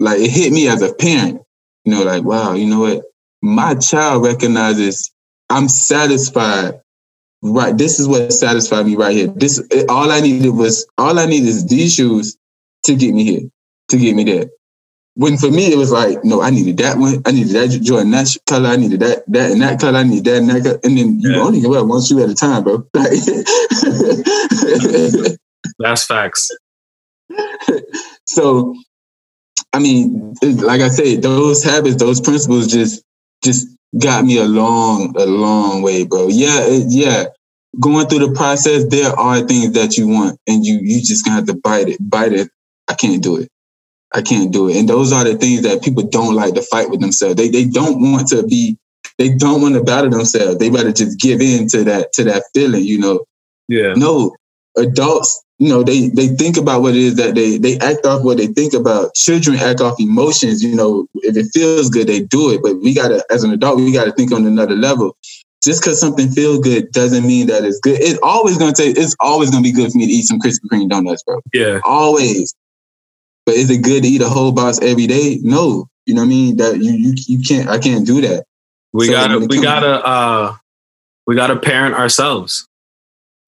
like 0.00 0.20
it 0.20 0.30
hit 0.30 0.52
me 0.52 0.68
as 0.68 0.82
a 0.82 0.92
parent. 0.92 1.42
You 1.84 1.92
know, 1.92 2.02
like 2.02 2.24
wow, 2.24 2.54
you 2.54 2.66
know 2.66 2.80
what? 2.80 3.02
My 3.42 3.74
child 3.74 4.24
recognizes 4.24 5.12
I'm 5.50 5.68
satisfied. 5.68 6.80
Right, 7.40 7.76
this 7.78 8.00
is 8.00 8.08
what 8.08 8.32
satisfied 8.32 8.86
me 8.86 8.96
right 8.96 9.14
here. 9.14 9.28
This 9.28 9.62
all 9.88 10.10
I 10.10 10.20
needed 10.20 10.50
was 10.50 10.86
all 10.98 11.18
I 11.18 11.26
needed 11.26 11.48
is 11.48 11.66
these 11.66 11.94
shoes 11.94 12.36
to 12.84 12.96
get 12.96 13.14
me 13.14 13.22
here, 13.22 13.50
to 13.90 13.96
get 13.96 14.16
me 14.16 14.24
there. 14.24 14.46
When 15.18 15.36
for 15.36 15.50
me 15.50 15.72
it 15.72 15.76
was 15.76 15.90
like, 15.90 16.22
no, 16.22 16.40
I 16.42 16.50
needed 16.50 16.76
that 16.76 16.96
one, 16.96 17.20
I 17.26 17.32
needed 17.32 17.52
that 17.54 17.76
Jordan 17.82 18.12
that 18.12 18.36
color, 18.46 18.68
I 18.68 18.76
needed 18.76 19.00
that 19.00 19.24
that 19.26 19.50
and 19.50 19.60
that 19.62 19.80
color, 19.80 19.98
I 19.98 20.04
need 20.04 20.24
that 20.26 20.36
and 20.36 20.48
that 20.48 20.62
color. 20.62 20.78
and 20.84 20.96
then 20.96 21.18
you 21.18 21.32
yeah. 21.32 21.40
only 21.40 21.60
can 21.60 21.70
wear 21.70 21.84
one 21.84 22.00
shoe 22.04 22.22
at 22.22 22.30
a 22.30 22.36
time, 22.36 22.62
bro. 22.62 22.86
That's 25.80 26.06
facts. 26.06 26.48
so, 28.26 28.76
I 29.72 29.80
mean, 29.80 30.34
like 30.40 30.82
I 30.82 30.88
said, 30.88 31.22
those 31.22 31.64
habits, 31.64 31.96
those 31.96 32.20
principles, 32.20 32.68
just 32.68 33.02
just 33.42 33.66
got 34.00 34.24
me 34.24 34.38
a 34.38 34.44
long, 34.44 35.16
a 35.18 35.26
long 35.26 35.82
way, 35.82 36.04
bro. 36.04 36.28
Yeah, 36.28 36.60
it, 36.60 36.84
yeah. 36.90 37.24
Going 37.80 38.06
through 38.06 38.24
the 38.24 38.34
process, 38.34 38.84
there 38.86 39.10
are 39.18 39.40
things 39.40 39.72
that 39.72 39.96
you 39.96 40.06
want, 40.06 40.38
and 40.46 40.64
you 40.64 40.78
you 40.80 41.00
just 41.00 41.24
gonna 41.24 41.38
have 41.38 41.46
to 41.46 41.54
bite 41.54 41.88
it, 41.88 41.98
bite 42.00 42.34
it. 42.34 42.48
I 42.86 42.94
can't 42.94 43.20
do 43.20 43.38
it. 43.38 43.48
I 44.14 44.22
can't 44.22 44.52
do 44.52 44.68
it. 44.68 44.76
And 44.76 44.88
those 44.88 45.12
are 45.12 45.24
the 45.24 45.36
things 45.36 45.62
that 45.62 45.82
people 45.82 46.02
don't 46.02 46.34
like 46.34 46.54
to 46.54 46.62
fight 46.62 46.90
with 46.90 47.00
themselves. 47.00 47.36
They 47.36 47.48
they 47.48 47.64
don't 47.64 48.00
want 48.00 48.28
to 48.28 48.42
be. 48.46 48.76
They 49.18 49.34
don't 49.34 49.60
want 49.60 49.74
to 49.74 49.82
battle 49.82 50.10
themselves. 50.10 50.58
They 50.58 50.70
rather 50.70 50.92
just 50.92 51.18
give 51.18 51.40
in 51.40 51.68
to 51.68 51.84
that 51.84 52.12
to 52.14 52.24
that 52.24 52.44
feeling. 52.54 52.84
You 52.84 52.98
know. 52.98 53.24
Yeah. 53.68 53.94
No, 53.96 54.34
adults 54.76 55.42
you 55.58 55.68
know, 55.68 55.82
they 55.82 56.08
they 56.10 56.28
think 56.28 56.56
about 56.56 56.82
what 56.82 56.94
it 56.94 57.02
is 57.02 57.16
that 57.16 57.34
they 57.34 57.58
they 57.58 57.78
act 57.78 58.06
off 58.06 58.22
what 58.22 58.36
they 58.36 58.46
think 58.46 58.74
about. 58.74 59.14
Children 59.14 59.56
act 59.58 59.80
off 59.80 59.98
emotions. 59.98 60.62
You 60.62 60.76
know, 60.76 61.06
if 61.16 61.36
it 61.36 61.46
feels 61.52 61.90
good, 61.90 62.06
they 62.06 62.20
do 62.20 62.52
it. 62.52 62.62
But 62.62 62.76
we 62.80 62.94
gotta, 62.94 63.24
as 63.28 63.42
an 63.42 63.52
adult, 63.52 63.78
we 63.78 63.92
gotta 63.92 64.12
think 64.12 64.30
on 64.30 64.46
another 64.46 64.76
level. 64.76 65.16
Just 65.64 65.82
because 65.82 66.00
something 66.00 66.30
feels 66.30 66.60
good 66.60 66.92
doesn't 66.92 67.26
mean 67.26 67.48
that 67.48 67.64
it's 67.64 67.80
good. 67.80 67.98
It's 68.00 68.20
always 68.22 68.56
gonna 68.56 68.72
take. 68.72 68.96
It's 68.96 69.16
always 69.18 69.50
gonna 69.50 69.64
be 69.64 69.72
good 69.72 69.90
for 69.90 69.98
me 69.98 70.06
to 70.06 70.12
eat 70.12 70.26
some 70.26 70.38
Krispy 70.38 70.68
Kreme 70.70 70.88
donuts, 70.88 71.24
bro. 71.24 71.40
Yeah, 71.52 71.80
always. 71.84 72.54
But 73.48 73.56
is 73.56 73.70
it 73.70 73.78
good 73.78 74.02
to 74.02 74.08
eat 74.10 74.20
a 74.20 74.28
whole 74.28 74.52
box 74.52 74.78
every 74.82 75.06
day? 75.06 75.38
No. 75.40 75.88
You 76.04 76.12
know 76.12 76.20
what 76.20 76.26
I 76.26 76.28
mean? 76.28 76.56
That 76.58 76.76
you 76.82 76.92
you 76.92 77.14
you 77.16 77.38
can't. 77.38 77.66
I 77.66 77.78
can't 77.78 78.06
do 78.06 78.20
that. 78.20 78.44
We 78.92 79.06
so 79.06 79.12
gotta 79.12 79.38
we 79.38 79.62
gotta 79.62 80.06
uh 80.06 80.54
we 81.26 81.34
gotta 81.34 81.56
parent 81.56 81.94
ourselves. 81.94 82.68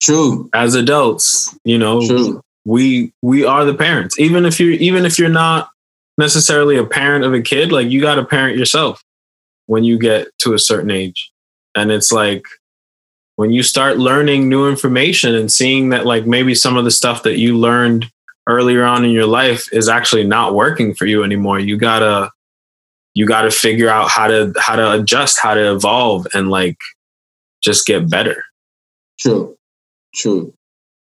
True. 0.01 0.49
As 0.55 0.73
adults, 0.73 1.55
you 1.63 1.77
know, 1.77 2.03
True. 2.07 2.41
we 2.65 3.13
we 3.21 3.45
are 3.45 3.63
the 3.63 3.75
parents. 3.75 4.19
Even 4.19 4.43
if 4.43 4.59
you're 4.59 4.71
even 4.71 5.05
if 5.05 5.19
you're 5.19 5.29
not 5.29 5.69
necessarily 6.17 6.77
a 6.77 6.83
parent 6.83 7.23
of 7.23 7.35
a 7.35 7.41
kid, 7.41 7.71
like 7.71 7.91
you 7.91 8.01
got 8.01 8.15
to 8.15 8.25
parent 8.25 8.57
yourself 8.57 9.03
when 9.67 9.83
you 9.83 9.99
get 9.99 10.29
to 10.39 10.55
a 10.55 10.59
certain 10.59 10.89
age. 10.89 11.31
And 11.75 11.91
it's 11.91 12.11
like 12.11 12.43
when 13.35 13.51
you 13.51 13.61
start 13.61 13.99
learning 13.99 14.49
new 14.49 14.67
information 14.67 15.35
and 15.35 15.51
seeing 15.51 15.89
that 15.89 16.07
like 16.07 16.25
maybe 16.25 16.55
some 16.55 16.75
of 16.75 16.85
the 16.85 16.91
stuff 16.91 17.21
that 17.21 17.37
you 17.37 17.55
learned 17.55 18.09
earlier 18.47 18.83
on 18.83 19.05
in 19.05 19.11
your 19.11 19.27
life 19.27 19.71
is 19.71 19.89
actually 19.89 20.25
not 20.25 20.55
working 20.55 20.93
for 20.93 21.05
you 21.05 21.23
anymore, 21.23 21.59
you 21.59 21.77
got 21.77 21.99
to 21.99 22.31
you 23.13 23.25
got 23.25 23.41
to 23.41 23.51
figure 23.51 23.89
out 23.89 24.09
how 24.09 24.27
to 24.27 24.53
how 24.57 24.75
to 24.75 24.93
adjust, 24.93 25.39
how 25.41 25.53
to 25.53 25.73
evolve 25.73 26.27
and 26.33 26.49
like 26.49 26.77
just 27.63 27.85
get 27.85 28.09
better. 28.09 28.43
True. 29.19 29.57
True, 30.13 30.53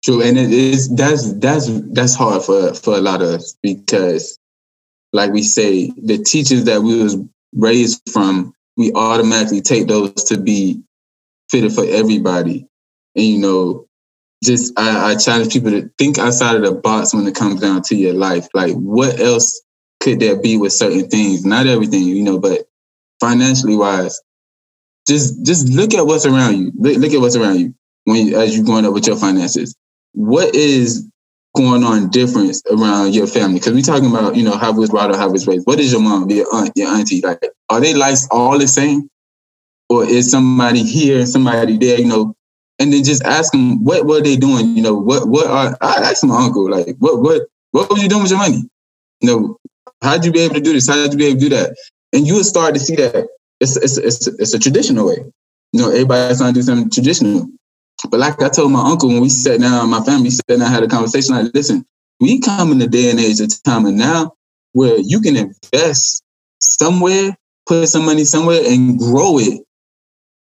true, 0.04 0.24
and 0.24 0.36
it 0.36 0.52
is 0.52 0.90
that's 0.96 1.32
that's 1.34 1.68
that's 1.92 2.16
hard 2.16 2.42
for 2.42 2.74
for 2.74 2.96
a 2.96 3.02
lot 3.02 3.22
of 3.22 3.28
us 3.28 3.56
because, 3.62 4.40
like 5.14 5.32
we 5.32 5.44
say, 5.44 5.92
the 6.02 6.18
teachers 6.18 6.64
that 6.64 6.82
we 6.82 7.04
was 7.04 7.18
raised 7.54 8.02
from, 8.12 8.52
we 8.78 8.92
automatically 8.94 9.62
take 9.62 9.88
those 9.88 10.12
to 10.24 10.40
be 10.40 10.82
fitted 11.52 11.72
for 11.72 11.86
everybody, 11.86 12.68
and 13.16 13.26
you 13.26 13.38
know, 13.38 13.86
just 14.46 14.78
I, 14.78 15.12
I 15.12 15.16
challenge 15.16 15.54
people 15.54 15.72
to 15.72 15.90
think 15.98 16.18
outside 16.18 16.56
of 16.56 16.64
the 16.64 16.74
box 16.74 17.14
when 17.14 17.28
it 17.28 17.36
comes 17.36 17.62
down 17.62 17.82
to 17.84 17.96
your 17.96 18.14
life. 18.14 18.48
Like, 18.54 18.74
what 18.74 19.20
else 19.20 19.62
could 20.00 20.20
there 20.20 20.40
be 20.40 20.58
with 20.58 20.74
certain 20.74 21.10
things? 21.10 21.46
Not 21.46 21.68
everything, 21.68 22.04
you 22.04 22.24
know, 22.24 22.40
but 22.40 22.68
financially 23.20 23.76
wise, 23.76 24.22
just 25.08 25.46
just 25.46 25.70
look 25.70 25.94
at 25.94 26.06
what's 26.06 26.26
around 26.26 26.58
you. 26.58 26.72
Look, 26.76 26.98
look 26.98 27.14
at 27.14 27.22
what's 27.22 27.36
around 27.36 27.60
you 27.60 27.74
when 28.06 28.34
as 28.34 28.56
you're 28.56 28.66
going 28.66 28.86
up 28.86 28.94
with 28.94 29.08
your 29.08 29.18
finances. 29.18 29.76
What 30.14 30.56
is 30.56 31.08
going 31.56 31.84
on 31.84 32.10
difference 32.10 32.62
around 32.70 33.14
your 33.14 33.28
family? 33.28 33.60
Because 33.60 33.74
we're 33.74 33.82
talking 33.82 34.10
about, 34.10 34.36
you 34.36 34.44
know, 34.44 34.58
how 34.58 34.74
was 34.74 34.90
brought 34.90 35.12
up, 35.12 35.18
how 35.18 35.30
was 35.30 35.48
raised. 35.48 35.66
What 35.66 35.80
is 35.80 35.92
your 35.92 36.02
mom, 36.02 36.30
your 36.30 36.48
aunt, 36.54 36.72
your 36.76 36.90
auntie 36.90 37.22
like? 37.22 37.40
Are 37.70 37.82
they 37.82 37.94
lives 37.94 38.28
all 38.32 38.58
the 38.60 38.68
same, 38.68 39.10
or 39.90 40.06
is 40.06 40.32
somebody 40.32 40.84
here 40.84 41.20
and 41.20 41.30
somebody 41.30 41.78
there? 41.78 42.00
You 42.00 42.06
know, 42.06 42.36
and 42.80 42.92
then 42.92 43.04
just 43.04 43.24
ask 43.24 43.52
them 43.52 43.84
what 43.84 44.06
were 44.06 44.22
they 44.22 44.36
doing. 44.36 44.76
You 44.76 44.84
know, 44.84 44.96
what 44.96 45.28
what 45.28 45.48
are 45.48 45.78
I 45.82 46.10
asked 46.10 46.26
my 46.26 46.38
uncle 46.38 46.70
like 46.70 46.96
what 47.00 47.22
what 47.22 47.44
what 47.72 47.90
were 47.90 47.98
you 47.98 48.10
doing 48.10 48.24
with 48.24 48.32
your 48.32 48.40
money? 48.40 48.64
You 49.22 49.28
know, 49.28 49.58
how'd 50.02 50.26
you 50.26 50.32
be 50.32 50.42
able 50.42 50.56
to 50.56 50.62
do 50.62 50.74
this? 50.74 50.88
How'd 50.88 51.12
you 51.12 51.18
be 51.18 51.26
able 51.28 51.40
to 51.40 51.50
do 51.50 51.56
that? 51.56 51.76
And 52.14 52.28
you 52.28 52.36
would 52.36 52.46
start 52.46 52.74
to 52.74 52.80
see 52.80 52.96
that 52.96 53.28
it's 53.60 53.78
it's 53.78 53.98
it's, 53.98 54.28
it's 54.28 54.54
a 54.54 54.60
traditional 54.60 55.08
way. 55.08 55.18
You 55.72 55.82
know, 55.82 55.90
everybody's 55.90 56.38
trying 56.38 56.54
to 56.54 56.60
do 56.60 56.64
something 56.64 56.90
traditional. 56.90 57.50
But 58.10 58.20
like 58.20 58.42
I 58.42 58.50
told 58.50 58.72
my 58.72 58.82
uncle 58.82 59.10
when 59.10 59.22
we 59.22 59.30
sat 59.30 59.60
down, 59.60 59.90
my 59.90 60.04
family 60.04 60.30
sat 60.30 60.48
down, 60.48 60.60
had 60.60 60.84
a 60.84 60.88
conversation. 60.88 61.36
Like, 61.36 61.54
listen, 61.54 61.86
we 62.20 62.40
come 62.40 62.72
in 62.72 62.78
the 62.78 62.88
day 62.88 63.10
and 63.10 63.20
age 63.20 63.40
of 63.40 63.52
time 63.64 63.86
and 63.86 63.98
now 63.98 64.34
where 64.74 64.98
you 64.98 65.22
can 65.22 65.36
invest 65.38 66.24
somewhere, 66.60 67.36
put 67.66 67.88
some 67.88 68.06
money 68.06 68.26
somewhere, 68.26 68.62
and 68.66 69.00
grow 69.00 69.40
it 69.40 69.62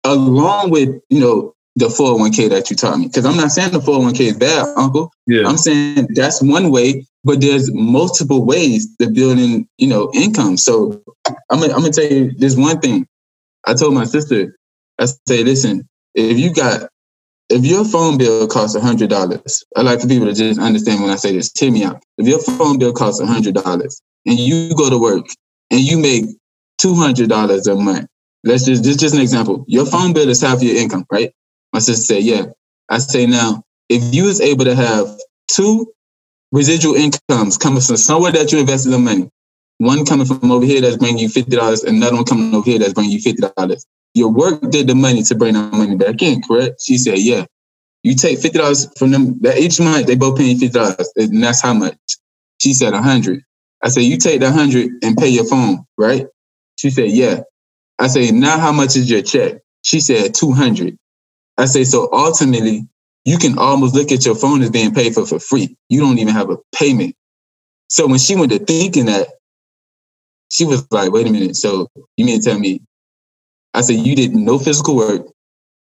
along 0.03 0.69
with 0.69 0.89
you 1.09 1.19
know 1.19 1.54
the 1.75 1.87
401k 1.87 2.49
that 2.49 2.69
you 2.69 2.75
taught 2.75 2.99
me. 2.99 3.07
Because 3.07 3.25
I'm 3.25 3.35
not 3.35 3.51
saying 3.51 3.71
the 3.71 3.79
401k 3.79 4.19
is 4.21 4.37
bad, 4.37 4.65
Uncle. 4.77 5.11
Yeah. 5.27 5.47
I'm 5.47 5.57
saying 5.57 6.07
that's 6.15 6.41
one 6.41 6.71
way, 6.71 7.05
but 7.23 7.41
there's 7.41 7.73
multiple 7.73 8.45
ways 8.45 8.87
to 8.97 9.09
building, 9.09 9.67
you 9.77 9.87
know, 9.87 10.09
income. 10.13 10.57
So 10.57 11.03
I'm 11.27 11.59
gonna, 11.59 11.73
I'm 11.73 11.81
gonna 11.81 11.91
tell 11.91 12.05
you 12.05 12.31
this 12.37 12.55
one 12.55 12.79
thing. 12.79 13.07
I 13.65 13.73
told 13.73 13.93
my 13.93 14.05
sister, 14.05 14.57
I 14.99 15.05
say, 15.27 15.43
listen, 15.43 15.87
if 16.13 16.37
you 16.39 16.53
got 16.53 16.89
if 17.49 17.63
your 17.63 17.85
phone 17.85 18.17
bill 18.17 18.47
costs 18.47 18.79
hundred 18.79 19.09
dollars, 19.09 19.63
I 19.75 19.81
like 19.81 20.01
for 20.01 20.07
people 20.07 20.27
to 20.27 20.33
just 20.33 20.59
understand 20.59 21.01
when 21.01 21.11
I 21.11 21.15
say 21.15 21.33
this. 21.33 21.51
Hear 21.57 21.71
me 21.71 21.83
out. 21.83 22.01
If 22.17 22.27
your 22.27 22.39
phone 22.39 22.79
bill 22.79 22.93
costs 22.93 23.21
hundred 23.21 23.55
dollars 23.55 24.01
and 24.25 24.39
you 24.39 24.73
go 24.75 24.89
to 24.89 24.97
work 24.97 25.25
and 25.69 25.81
you 25.81 25.97
make 25.97 26.25
two 26.79 26.95
hundred 26.95 27.29
dollars 27.29 27.67
a 27.67 27.75
month, 27.75 28.07
let's 28.43 28.65
just 28.65 28.83
this 28.83 28.97
just 28.97 29.13
an 29.13 29.21
example. 29.21 29.65
Your 29.67 29.85
phone 29.85 30.13
bill 30.13 30.29
is 30.29 30.41
half 30.41 30.63
your 30.63 30.75
income, 30.75 31.05
right? 31.11 31.33
My 31.75 31.79
sister 31.79 32.05
said, 32.05 32.23
yeah. 32.23 32.45
I 32.87 32.99
say 32.99 33.25
now, 33.25 33.61
if 33.89 34.15
you 34.15 34.23
was 34.23 34.39
able 34.39 34.63
to 34.63 34.75
have 34.75 35.19
two 35.51 35.91
residual 36.53 36.95
incomes 36.95 37.57
coming 37.57 37.81
from 37.81 37.97
somewhere 37.97 38.31
that 38.31 38.53
you 38.53 38.59
invested 38.59 38.91
the 38.91 38.97
money, 38.97 39.29
one 39.79 40.05
coming 40.05 40.25
from 40.25 40.53
over 40.53 40.65
here 40.65 40.79
that's 40.79 40.95
bringing 40.95 41.17
you 41.17 41.27
fifty 41.27 41.53
dollars, 41.53 41.83
another 41.83 42.15
one 42.15 42.23
coming 42.23 42.55
over 42.55 42.63
here 42.63 42.79
that's 42.79 42.93
bringing 42.93 43.11
you 43.11 43.19
fifty 43.19 43.43
dollars. 43.57 43.85
Your 44.13 44.31
work 44.31 44.61
did 44.71 44.87
the 44.87 44.95
money 44.95 45.21
to 45.23 45.35
bring 45.35 45.55
that 45.55 45.73
money 45.73 45.97
back 45.97 46.21
in, 46.21 46.41
correct? 46.43 46.81
She 46.81 46.97
said, 46.97 47.19
yeah. 47.19 47.45
You 48.03 48.15
take 48.15 48.39
fifty 48.39 48.57
dollars 48.57 48.89
from 48.97 49.11
them. 49.11 49.37
That 49.41 49.57
each 49.57 49.77
month 49.77 50.07
they 50.07 50.15
both 50.15 50.37
pay 50.37 50.45
you 50.45 50.57
fifty 50.57 50.79
dollars, 50.79 51.11
and 51.17 51.43
that's 51.43 51.61
how 51.61 51.73
much. 51.73 51.97
She 52.61 52.73
said 52.73 52.93
a 52.93 53.01
hundred. 53.01 53.41
I 53.83 53.89
said, 53.89 54.03
you 54.03 54.17
take 54.17 54.39
the 54.39 54.49
hundred 54.49 54.91
and 55.03 55.17
pay 55.17 55.27
your 55.27 55.43
phone, 55.45 55.83
right? 55.97 56.25
She 56.77 56.89
said, 56.89 57.11
yeah. 57.11 57.41
I 57.99 58.07
say, 58.07 58.31
now 58.31 58.59
how 58.59 58.71
much 58.71 58.95
is 58.95 59.11
your 59.11 59.23
check? 59.23 59.57
She 59.81 59.99
said, 59.99 60.33
200. 60.35 60.97
I 61.57 61.65
say, 61.65 61.85
so 61.85 62.09
ultimately, 62.13 62.87
you 63.25 63.37
can 63.39 63.57
almost 63.59 63.95
look 63.95 64.11
at 64.11 64.25
your 64.25 64.35
phone 64.35 64.63
as 64.63 64.71
being 64.71 64.93
paid 64.93 65.15
for 65.15 65.25
for 65.25 65.39
free. 65.39 65.77
You 65.89 66.01
don't 66.01 66.19
even 66.19 66.33
have 66.33 66.51
a 66.51 66.57
payment. 66.75 67.15
So 67.89 68.07
when 68.07 68.19
she 68.19 68.35
went 68.35 68.51
to 68.53 68.59
thinking 68.59 69.07
that, 69.07 69.27
she 70.51 70.65
was 70.65 70.87
like, 70.91 71.11
wait 71.11 71.27
a 71.27 71.31
minute. 71.31 71.55
So 71.57 71.89
you 72.17 72.25
mean 72.25 72.41
to 72.41 72.49
tell 72.49 72.59
me? 72.59 72.81
I 73.73 73.81
said, 73.81 73.97
you 73.97 74.15
did 74.15 74.35
no 74.35 74.59
physical 74.59 74.97
work. 74.97 75.27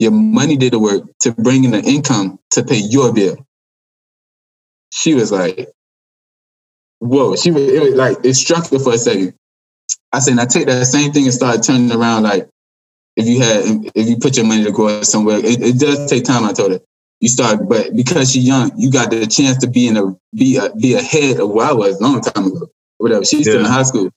Your 0.01 0.13
money 0.13 0.57
did 0.57 0.75
the 0.75 0.81
work 0.81 1.05
to 1.23 1.33
bring 1.33 1.65
in 1.65 1.73
the 1.73 1.83
income 1.83 2.41
to 2.53 2.65
pay 2.65 2.79
your 2.79 3.13
bill. 3.13 3.37
She 4.93 5.15
was 5.15 5.33
like, 5.33 5.69
whoa. 7.01 7.37
She 7.37 7.51
was, 7.51 7.63
it 7.65 7.83
was 7.83 7.95
like, 7.95 8.19
it 8.25 8.35
struck 8.35 8.71
her 8.71 8.79
for 8.79 8.95
a 8.95 8.99
second. 8.99 9.35
I 10.13 10.21
said, 10.21 10.39
I 10.39 10.47
take 10.47 10.67
that 10.67 10.87
same 10.87 11.13
thing 11.13 11.25
and 11.25 11.35
start 11.35 11.63
turning 11.65 11.93
around 11.93 12.25
like, 12.25 12.49
if 13.17 13.27
you 13.27 13.41
had 13.41 13.63
if 13.95 14.09
you 14.09 14.17
put 14.17 14.37
your 14.37 14.47
money 14.47 14.65
to 14.65 14.73
go 14.73 15.03
somewhere, 15.03 15.39
it, 15.39 15.63
it 15.63 15.79
does 15.79 16.11
take 16.11 16.25
time. 16.25 16.45
I 16.45 16.53
told 16.53 16.73
her 16.73 16.81
you 17.21 17.29
start, 17.29 17.69
but 17.69 17.95
because 17.95 18.33
she's 18.33 18.47
young, 18.47 18.73
you 18.77 18.91
got 18.91 19.11
the 19.11 19.27
chance 19.27 19.59
to 19.59 19.69
be 19.69 19.89
in 19.89 19.97
a 19.97 20.15
be 20.35 20.57
a, 20.57 20.75
be 20.75 20.95
ahead 20.95 21.41
of 21.41 21.51
where 21.51 21.67
I 21.67 21.73
was 21.73 22.01
a 22.01 22.03
long 22.03 22.21
time 22.21 22.47
ago. 22.47 22.69
Whatever. 22.99 23.25
She's 23.25 23.47
yeah. 23.47 23.55
still 23.55 23.65
in 23.65 23.71
high 23.71 23.83
school, 23.83 24.11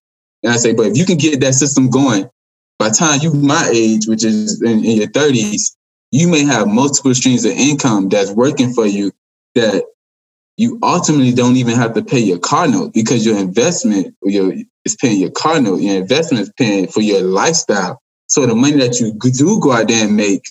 and 0.43 0.53
I 0.53 0.57
say, 0.57 0.73
but 0.73 0.87
if 0.87 0.97
you 0.97 1.05
can 1.05 1.17
get 1.17 1.39
that 1.41 1.53
system 1.53 1.89
going, 1.89 2.29
by 2.79 2.89
the 2.89 2.95
time 2.95 3.19
you 3.21 3.33
my 3.33 3.69
age, 3.71 4.07
which 4.07 4.23
is 4.23 4.61
in, 4.61 4.83
in 4.83 4.97
your 4.97 5.09
thirties, 5.09 5.75
you 6.11 6.27
may 6.27 6.43
have 6.43 6.67
multiple 6.67 7.13
streams 7.13 7.45
of 7.45 7.51
income 7.51 8.09
that's 8.09 8.31
working 8.31 8.73
for 8.73 8.85
you 8.85 9.11
that 9.55 9.83
you 10.57 10.79
ultimately 10.81 11.33
don't 11.33 11.55
even 11.55 11.75
have 11.75 11.93
to 11.93 12.03
pay 12.03 12.19
your 12.19 12.39
car 12.39 12.67
note 12.67 12.93
because 12.93 13.25
your 13.25 13.37
investment 13.37 14.15
your 14.23 14.53
is 14.85 14.95
paying 14.95 15.19
your 15.19 15.31
car 15.31 15.61
note. 15.61 15.81
Your 15.81 15.97
investment 15.97 16.41
is 16.41 16.51
paying 16.57 16.87
for 16.87 17.01
your 17.01 17.21
lifestyle. 17.21 18.01
So 18.27 18.45
the 18.45 18.55
money 18.55 18.77
that 18.77 18.99
you 18.99 19.13
do 19.13 19.59
go 19.59 19.71
out 19.71 19.87
there 19.87 20.05
and 20.05 20.15
make, 20.15 20.43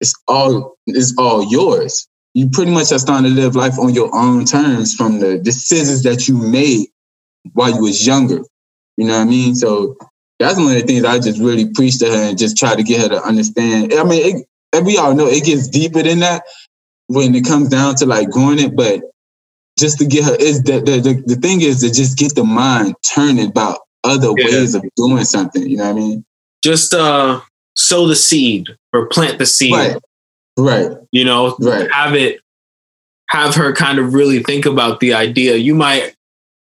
it's 0.00 0.14
all 0.28 0.76
is 0.86 1.14
all 1.18 1.50
yours. 1.50 2.06
You 2.34 2.50
pretty 2.50 2.72
much 2.72 2.90
are 2.92 2.98
starting 2.98 3.32
to 3.32 3.40
live 3.40 3.54
life 3.54 3.78
on 3.78 3.94
your 3.94 4.14
own 4.14 4.44
terms 4.44 4.94
from 4.94 5.20
the 5.20 5.38
decisions 5.38 6.02
that 6.02 6.26
you 6.26 6.36
made 6.36 6.88
while 7.52 7.70
you 7.70 7.82
was 7.82 8.04
younger. 8.04 8.40
You 8.96 9.06
know 9.06 9.18
what 9.18 9.22
I 9.22 9.30
mean? 9.30 9.54
So 9.54 9.96
that's 10.38 10.58
one 10.58 10.74
of 10.74 10.80
the 10.80 10.82
things 10.82 11.04
I 11.04 11.18
just 11.20 11.40
really 11.40 11.70
preach 11.70 11.98
to 12.00 12.06
her 12.06 12.28
and 12.30 12.38
just 12.38 12.56
try 12.56 12.74
to 12.74 12.82
get 12.82 13.02
her 13.02 13.08
to 13.10 13.22
understand. 13.22 13.94
I 13.94 14.02
mean, 14.02 14.36
it, 14.36 14.46
and 14.72 14.84
we 14.84 14.98
all 14.98 15.14
know 15.14 15.26
it 15.26 15.44
gets 15.44 15.68
deeper 15.68 16.02
than 16.02 16.18
that 16.20 16.42
when 17.06 17.34
it 17.34 17.44
comes 17.44 17.68
down 17.68 17.94
to 17.96 18.06
like 18.06 18.30
growing 18.30 18.58
it, 18.58 18.74
but 18.74 19.02
just 19.78 19.98
to 19.98 20.06
get 20.06 20.24
her 20.24 20.36
is 20.36 20.62
the, 20.62 20.80
the 20.80 21.00
the, 21.00 21.22
the 21.26 21.36
thing 21.36 21.60
is 21.60 21.80
to 21.80 21.90
just 21.90 22.18
get 22.18 22.34
the 22.34 22.44
mind 22.44 22.94
turning 23.14 23.48
about 23.48 23.80
other 24.02 24.32
yeah. 24.36 24.46
ways 24.46 24.74
of 24.74 24.84
doing 24.96 25.24
something. 25.24 25.68
You 25.68 25.76
know 25.78 25.84
what 25.84 25.90
I 25.90 25.94
mean? 25.94 26.24
Just 26.64 26.94
uh 26.94 27.42
sow 27.76 28.06
the 28.06 28.16
seed 28.16 28.68
or 28.94 29.06
plant 29.06 29.38
the 29.38 29.44
seed. 29.44 29.74
Right. 29.74 29.96
Right. 30.56 30.96
You 31.12 31.26
know, 31.26 31.56
right. 31.60 31.90
have 31.92 32.14
it 32.14 32.40
have 33.28 33.54
her 33.54 33.74
kind 33.74 33.98
of 33.98 34.14
really 34.14 34.42
think 34.42 34.64
about 34.64 35.00
the 35.00 35.12
idea. 35.12 35.56
You 35.56 35.74
might 35.74 36.16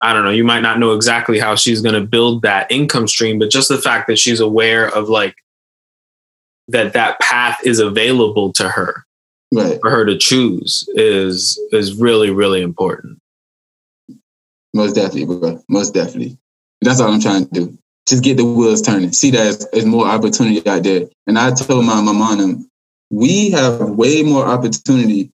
I 0.00 0.12
don't 0.12 0.22
know, 0.22 0.30
you 0.30 0.44
might 0.44 0.60
not 0.60 0.78
know 0.78 0.92
exactly 0.92 1.40
how 1.40 1.56
she's 1.56 1.82
going 1.82 1.96
to 1.96 2.06
build 2.06 2.42
that 2.42 2.70
income 2.70 3.08
stream, 3.08 3.40
but 3.40 3.50
just 3.50 3.68
the 3.68 3.78
fact 3.78 4.06
that 4.06 4.18
she's 4.18 4.38
aware 4.38 4.86
of 4.88 5.08
like 5.08 5.34
that 6.68 6.92
that 6.92 7.18
path 7.18 7.58
is 7.64 7.80
available 7.80 8.52
to 8.52 8.68
her 8.68 9.04
right. 9.52 9.80
for 9.80 9.90
her 9.90 10.04
to 10.04 10.16
choose 10.16 10.88
is 10.94 11.60
is 11.72 11.96
really 11.96 12.30
really 12.30 12.62
important. 12.62 13.18
Most 14.72 14.92
definitely, 14.92 15.36
bro. 15.36 15.60
Most 15.68 15.94
definitely. 15.94 16.38
That's 16.80 17.00
all 17.00 17.12
I'm 17.12 17.20
trying 17.20 17.48
to 17.48 17.50
do. 17.52 17.78
Just 18.06 18.24
get 18.24 18.36
the 18.36 18.44
wheels 18.44 18.82
turning. 18.82 19.12
See 19.12 19.30
that 19.32 19.66
there's 19.72 19.86
more 19.86 20.06
opportunity 20.06 20.66
out 20.68 20.82
there. 20.82 21.06
And 21.26 21.38
I 21.38 21.52
told 21.52 21.84
my 21.84 22.00
mom, 22.00 22.68
we 23.10 23.50
have 23.50 23.80
way 23.90 24.22
more 24.22 24.46
opportunity 24.46 25.30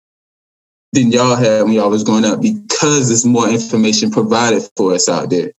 than 0.92 1.12
y'all 1.12 1.36
had 1.36 1.62
when 1.62 1.72
y'all 1.72 1.90
was 1.90 2.04
growing 2.04 2.24
up 2.24 2.40
because 2.40 3.08
there's 3.08 3.26
more 3.26 3.48
information 3.48 4.10
provided 4.10 4.62
for 4.76 4.94
us 4.94 5.08
out 5.08 5.30
there. 5.30 5.52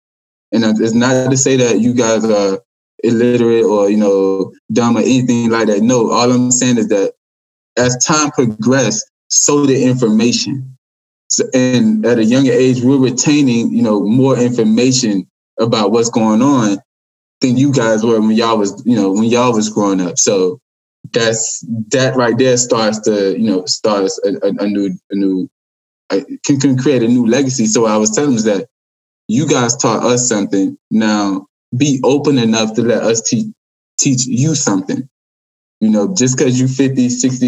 And 0.53 0.64
it's 0.81 0.95
not 0.95 1.31
to 1.31 1.37
say 1.37 1.57
that 1.57 1.81
you 1.81 1.95
guys 1.95 2.25
are 2.25 2.61
illiterate 3.05 3.64
or 3.64 3.90
you 3.90 3.97
know 3.97 4.53
dumb 4.73 4.97
or 4.97 5.01
anything 5.01 5.51
like 5.51 5.66
that. 5.69 5.83
No, 5.83 6.11
all 6.11 6.31
I'm 6.31 6.51
saying 6.51 6.79
is 6.79 6.88
that 6.88 7.12
as 7.77 7.97
time 8.05 8.31
progressed, 8.31 9.11
so 9.29 9.66
did 9.66 9.83
information. 9.83 10.77
So, 11.29 11.45
and 11.53 12.05
at 12.07 12.19
a 12.19 12.25
younger 12.25 12.53
age, 12.53 12.81
we're 12.83 12.99
retaining, 12.99 13.73
you 13.73 13.83
know, 13.83 14.03
more 14.03 14.38
information 14.38 15.29
about 15.59 15.90
what's 15.90 16.09
going 16.09 16.40
on 16.40 16.79
than 17.40 17.57
you 17.57 17.72
guys 17.72 18.05
were 18.05 18.20
when 18.20 18.33
y'all 18.33 18.59
was, 18.59 18.83
you 18.87 18.96
know, 18.96 19.12
when 19.12 19.25
y'all 19.25 19.53
was 19.53 19.68
growing 19.70 20.01
up. 20.01 20.18
So 20.18 20.61
that's 21.12 21.64
that 21.90 22.16
right 22.16 22.37
there 22.37 22.57
starts 22.57 23.01
to, 23.01 23.38
you 23.38 23.51
know, 23.51 23.64
starts 23.66 24.20
a, 24.25 24.35
a, 24.46 24.64
a 24.64 24.66
new, 24.66 24.99
a 25.11 25.14
new, 25.14 25.49
can, 26.11 26.61
can 26.61 26.79
create 26.79 27.03
a 27.03 27.09
new 27.09 27.27
legacy. 27.27 27.66
So 27.66 27.87
I 27.87 27.96
was 27.96 28.11
telling 28.11 28.37
them 28.37 28.44
that 28.44 28.68
you 29.29 29.49
guys 29.49 29.77
taught 29.77 30.05
us 30.05 30.29
something. 30.29 30.79
Now 30.90 31.46
be 31.77 32.01
open 32.05 32.38
enough 32.38 32.75
to 32.75 32.83
let 32.83 33.03
us 33.03 33.22
teach 33.22 33.46
teach 33.99 34.27
you 34.27 34.55
something. 34.55 35.09
You 35.81 35.90
know, 35.90 36.14
just 36.14 36.37
because 36.37 36.59
you 36.59 36.68
50, 36.68 37.09
60 37.09 37.46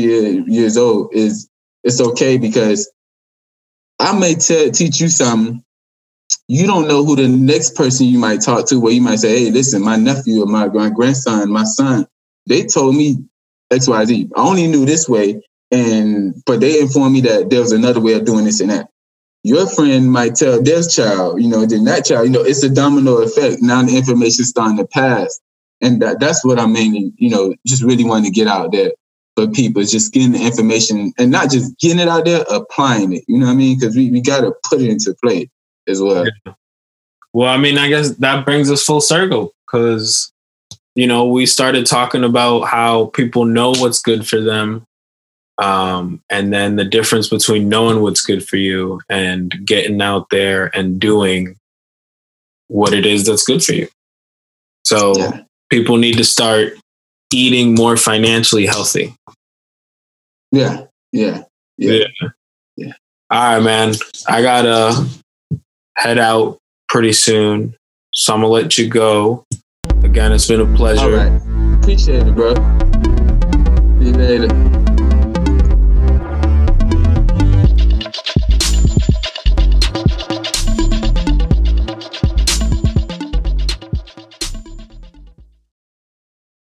years 0.49 0.77
old 0.77 1.15
is 1.15 1.49
it's 1.85 2.01
okay 2.01 2.37
because 2.37 2.91
I 3.99 4.19
may 4.19 4.35
tell, 4.35 4.71
teach 4.71 5.01
you 5.01 5.09
something. 5.09 5.65
You 6.49 6.67
don't 6.67 6.89
know 6.89 7.05
who 7.05 7.15
the 7.15 7.29
next 7.29 7.75
person 7.75 8.07
you 8.07 8.19
might 8.19 8.41
talk 8.41 8.67
to, 8.69 8.81
where 8.81 8.93
you 8.93 9.03
might 9.03 9.19
say, 9.19 9.45
"Hey, 9.45 9.51
listen, 9.51 9.83
my 9.83 9.97
nephew 9.97 10.43
or 10.43 10.47
my, 10.47 10.69
my 10.69 10.89
grandson, 10.89 11.51
my 11.51 11.65
son, 11.65 12.07
they 12.47 12.65
told 12.65 12.97
me 12.97 13.19
XYZ. 13.71 14.31
I 14.35 14.41
only 14.41 14.67
knew 14.67 14.87
this 14.87 15.09
way, 15.09 15.43
and 15.71 16.35
but 16.47 16.61
they 16.61 16.81
informed 16.81 17.13
me 17.13 17.21
that 17.23 17.51
there 17.51 17.61
was 17.61 17.73
another 17.73 18.01
way 18.01 18.15
of 18.15 18.25
doing 18.25 18.45
this 18.47 18.61
and 18.61 18.71
that." 18.71 18.89
Your 19.45 19.67
friend 19.69 20.11
might 20.11 20.35
tell 20.35 20.63
their 20.63 20.83
child, 20.83 21.41
you 21.41 21.49
know, 21.49 21.65
then 21.65 21.85
that 21.85 22.05
child, 22.07 22.27
you 22.27 22.33
know, 22.33 22.43
it's 22.43 22.63
a 22.65 22.69
domino 22.69 23.19
effect. 23.19 23.63
Now 23.63 23.83
the 23.83 23.97
information's 23.97 24.49
starting 24.49 24.77
to 24.79 24.87
pass. 24.87 25.41
And 25.81 26.03
that, 26.03 26.19
that's 26.19 26.45
what 26.45 26.59
I'm 26.59 26.73
mainly, 26.73 27.13
you 27.19 27.31
know, 27.31 27.55
just 27.65 27.85
really 27.85 28.05
wanting 28.05 28.25
to 28.25 28.31
get 28.33 28.49
out 28.49 28.73
there 28.73 28.93
for 29.37 29.47
people, 29.47 29.83
just 29.85 30.13
getting 30.13 30.33
the 30.33 30.45
information 30.45 31.13
and 31.19 31.31
not 31.31 31.51
just 31.51 31.79
getting 31.79 32.01
it 32.01 32.09
out 32.09 32.25
there, 32.25 32.45
applying 32.51 33.13
it. 33.13 33.25
You 33.29 33.39
know 33.39 33.47
what 33.47 33.53
I 33.53 33.57
mean? 33.57 33.79
Because 33.79 33.95
we, 33.95 34.11
we 34.11 34.21
got 34.21 34.41
to 34.41 34.53
put 34.69 34.83
it 34.83 34.91
into 34.91 35.15
play 35.23 35.49
as 35.89 36.01
well. 36.01 36.25
Yeah. 36.25 36.53
Well, 37.33 37.49
I 37.49 37.57
mean, 37.57 37.79
I 37.79 37.89
guess 37.89 38.11
that 38.17 38.45
brings 38.45 38.71
us 38.71 38.85
full 38.85 39.01
circle 39.01 39.53
because, 39.67 40.33
you 40.95 41.07
know, 41.07 41.27
we 41.27 41.47
started 41.47 41.87
talking 41.87 42.25
about 42.25 42.63
how 42.63 43.07
people 43.07 43.45
know 43.45 43.71
what's 43.71 44.01
good 44.01 44.27
for 44.27 44.41
them. 44.41 44.85
Um, 45.59 46.23
and 46.31 46.53
then 46.53 46.77
the 46.77 46.85
difference 46.85 47.29
between 47.29 47.69
knowing 47.69 48.01
what's 48.01 48.25
good 48.25 48.47
for 48.47 48.57
you 48.57 49.01
and 49.09 49.53
getting 49.65 50.01
out 50.01 50.31
there 50.31 50.71
and 50.77 51.01
doing 51.01 51.57
what 52.69 52.93
it 52.93 53.05
is 53.05 53.27
that's 53.27 53.45
good 53.45 53.63
for 53.63 53.73
you. 53.73 53.89
So, 54.85 55.15
yeah 55.17 55.43
people 55.71 55.97
need 55.97 56.17
to 56.17 56.25
start 56.25 56.73
eating 57.33 57.75
more 57.75 57.97
financially 57.97 58.67
healthy. 58.67 59.15
Yeah, 60.51 60.85
yeah, 61.13 61.43
yeah, 61.77 62.05
yeah. 62.21 62.29
yeah. 62.77 62.93
All 63.31 63.55
right, 63.55 63.63
man. 63.63 63.95
I 64.29 64.43
gotta 64.43 65.07
head 65.99 66.19
out 66.19 66.59
pretty 66.89 67.13
soon, 67.13 67.75
so 68.13 68.33
I'm 68.33 68.41
gonna 68.41 68.53
let 68.53 68.79
you 68.79 68.89
go. 68.89 69.45
Again, 70.05 70.33
it's 70.33 70.47
been 70.47 70.61
a 70.61 70.77
pleasure. 70.77 71.41
Appreciate 71.81 72.27
it, 72.27 72.35
bro. 72.35 72.55
See 73.99 74.07
you 74.07 74.13
later. 74.13 74.88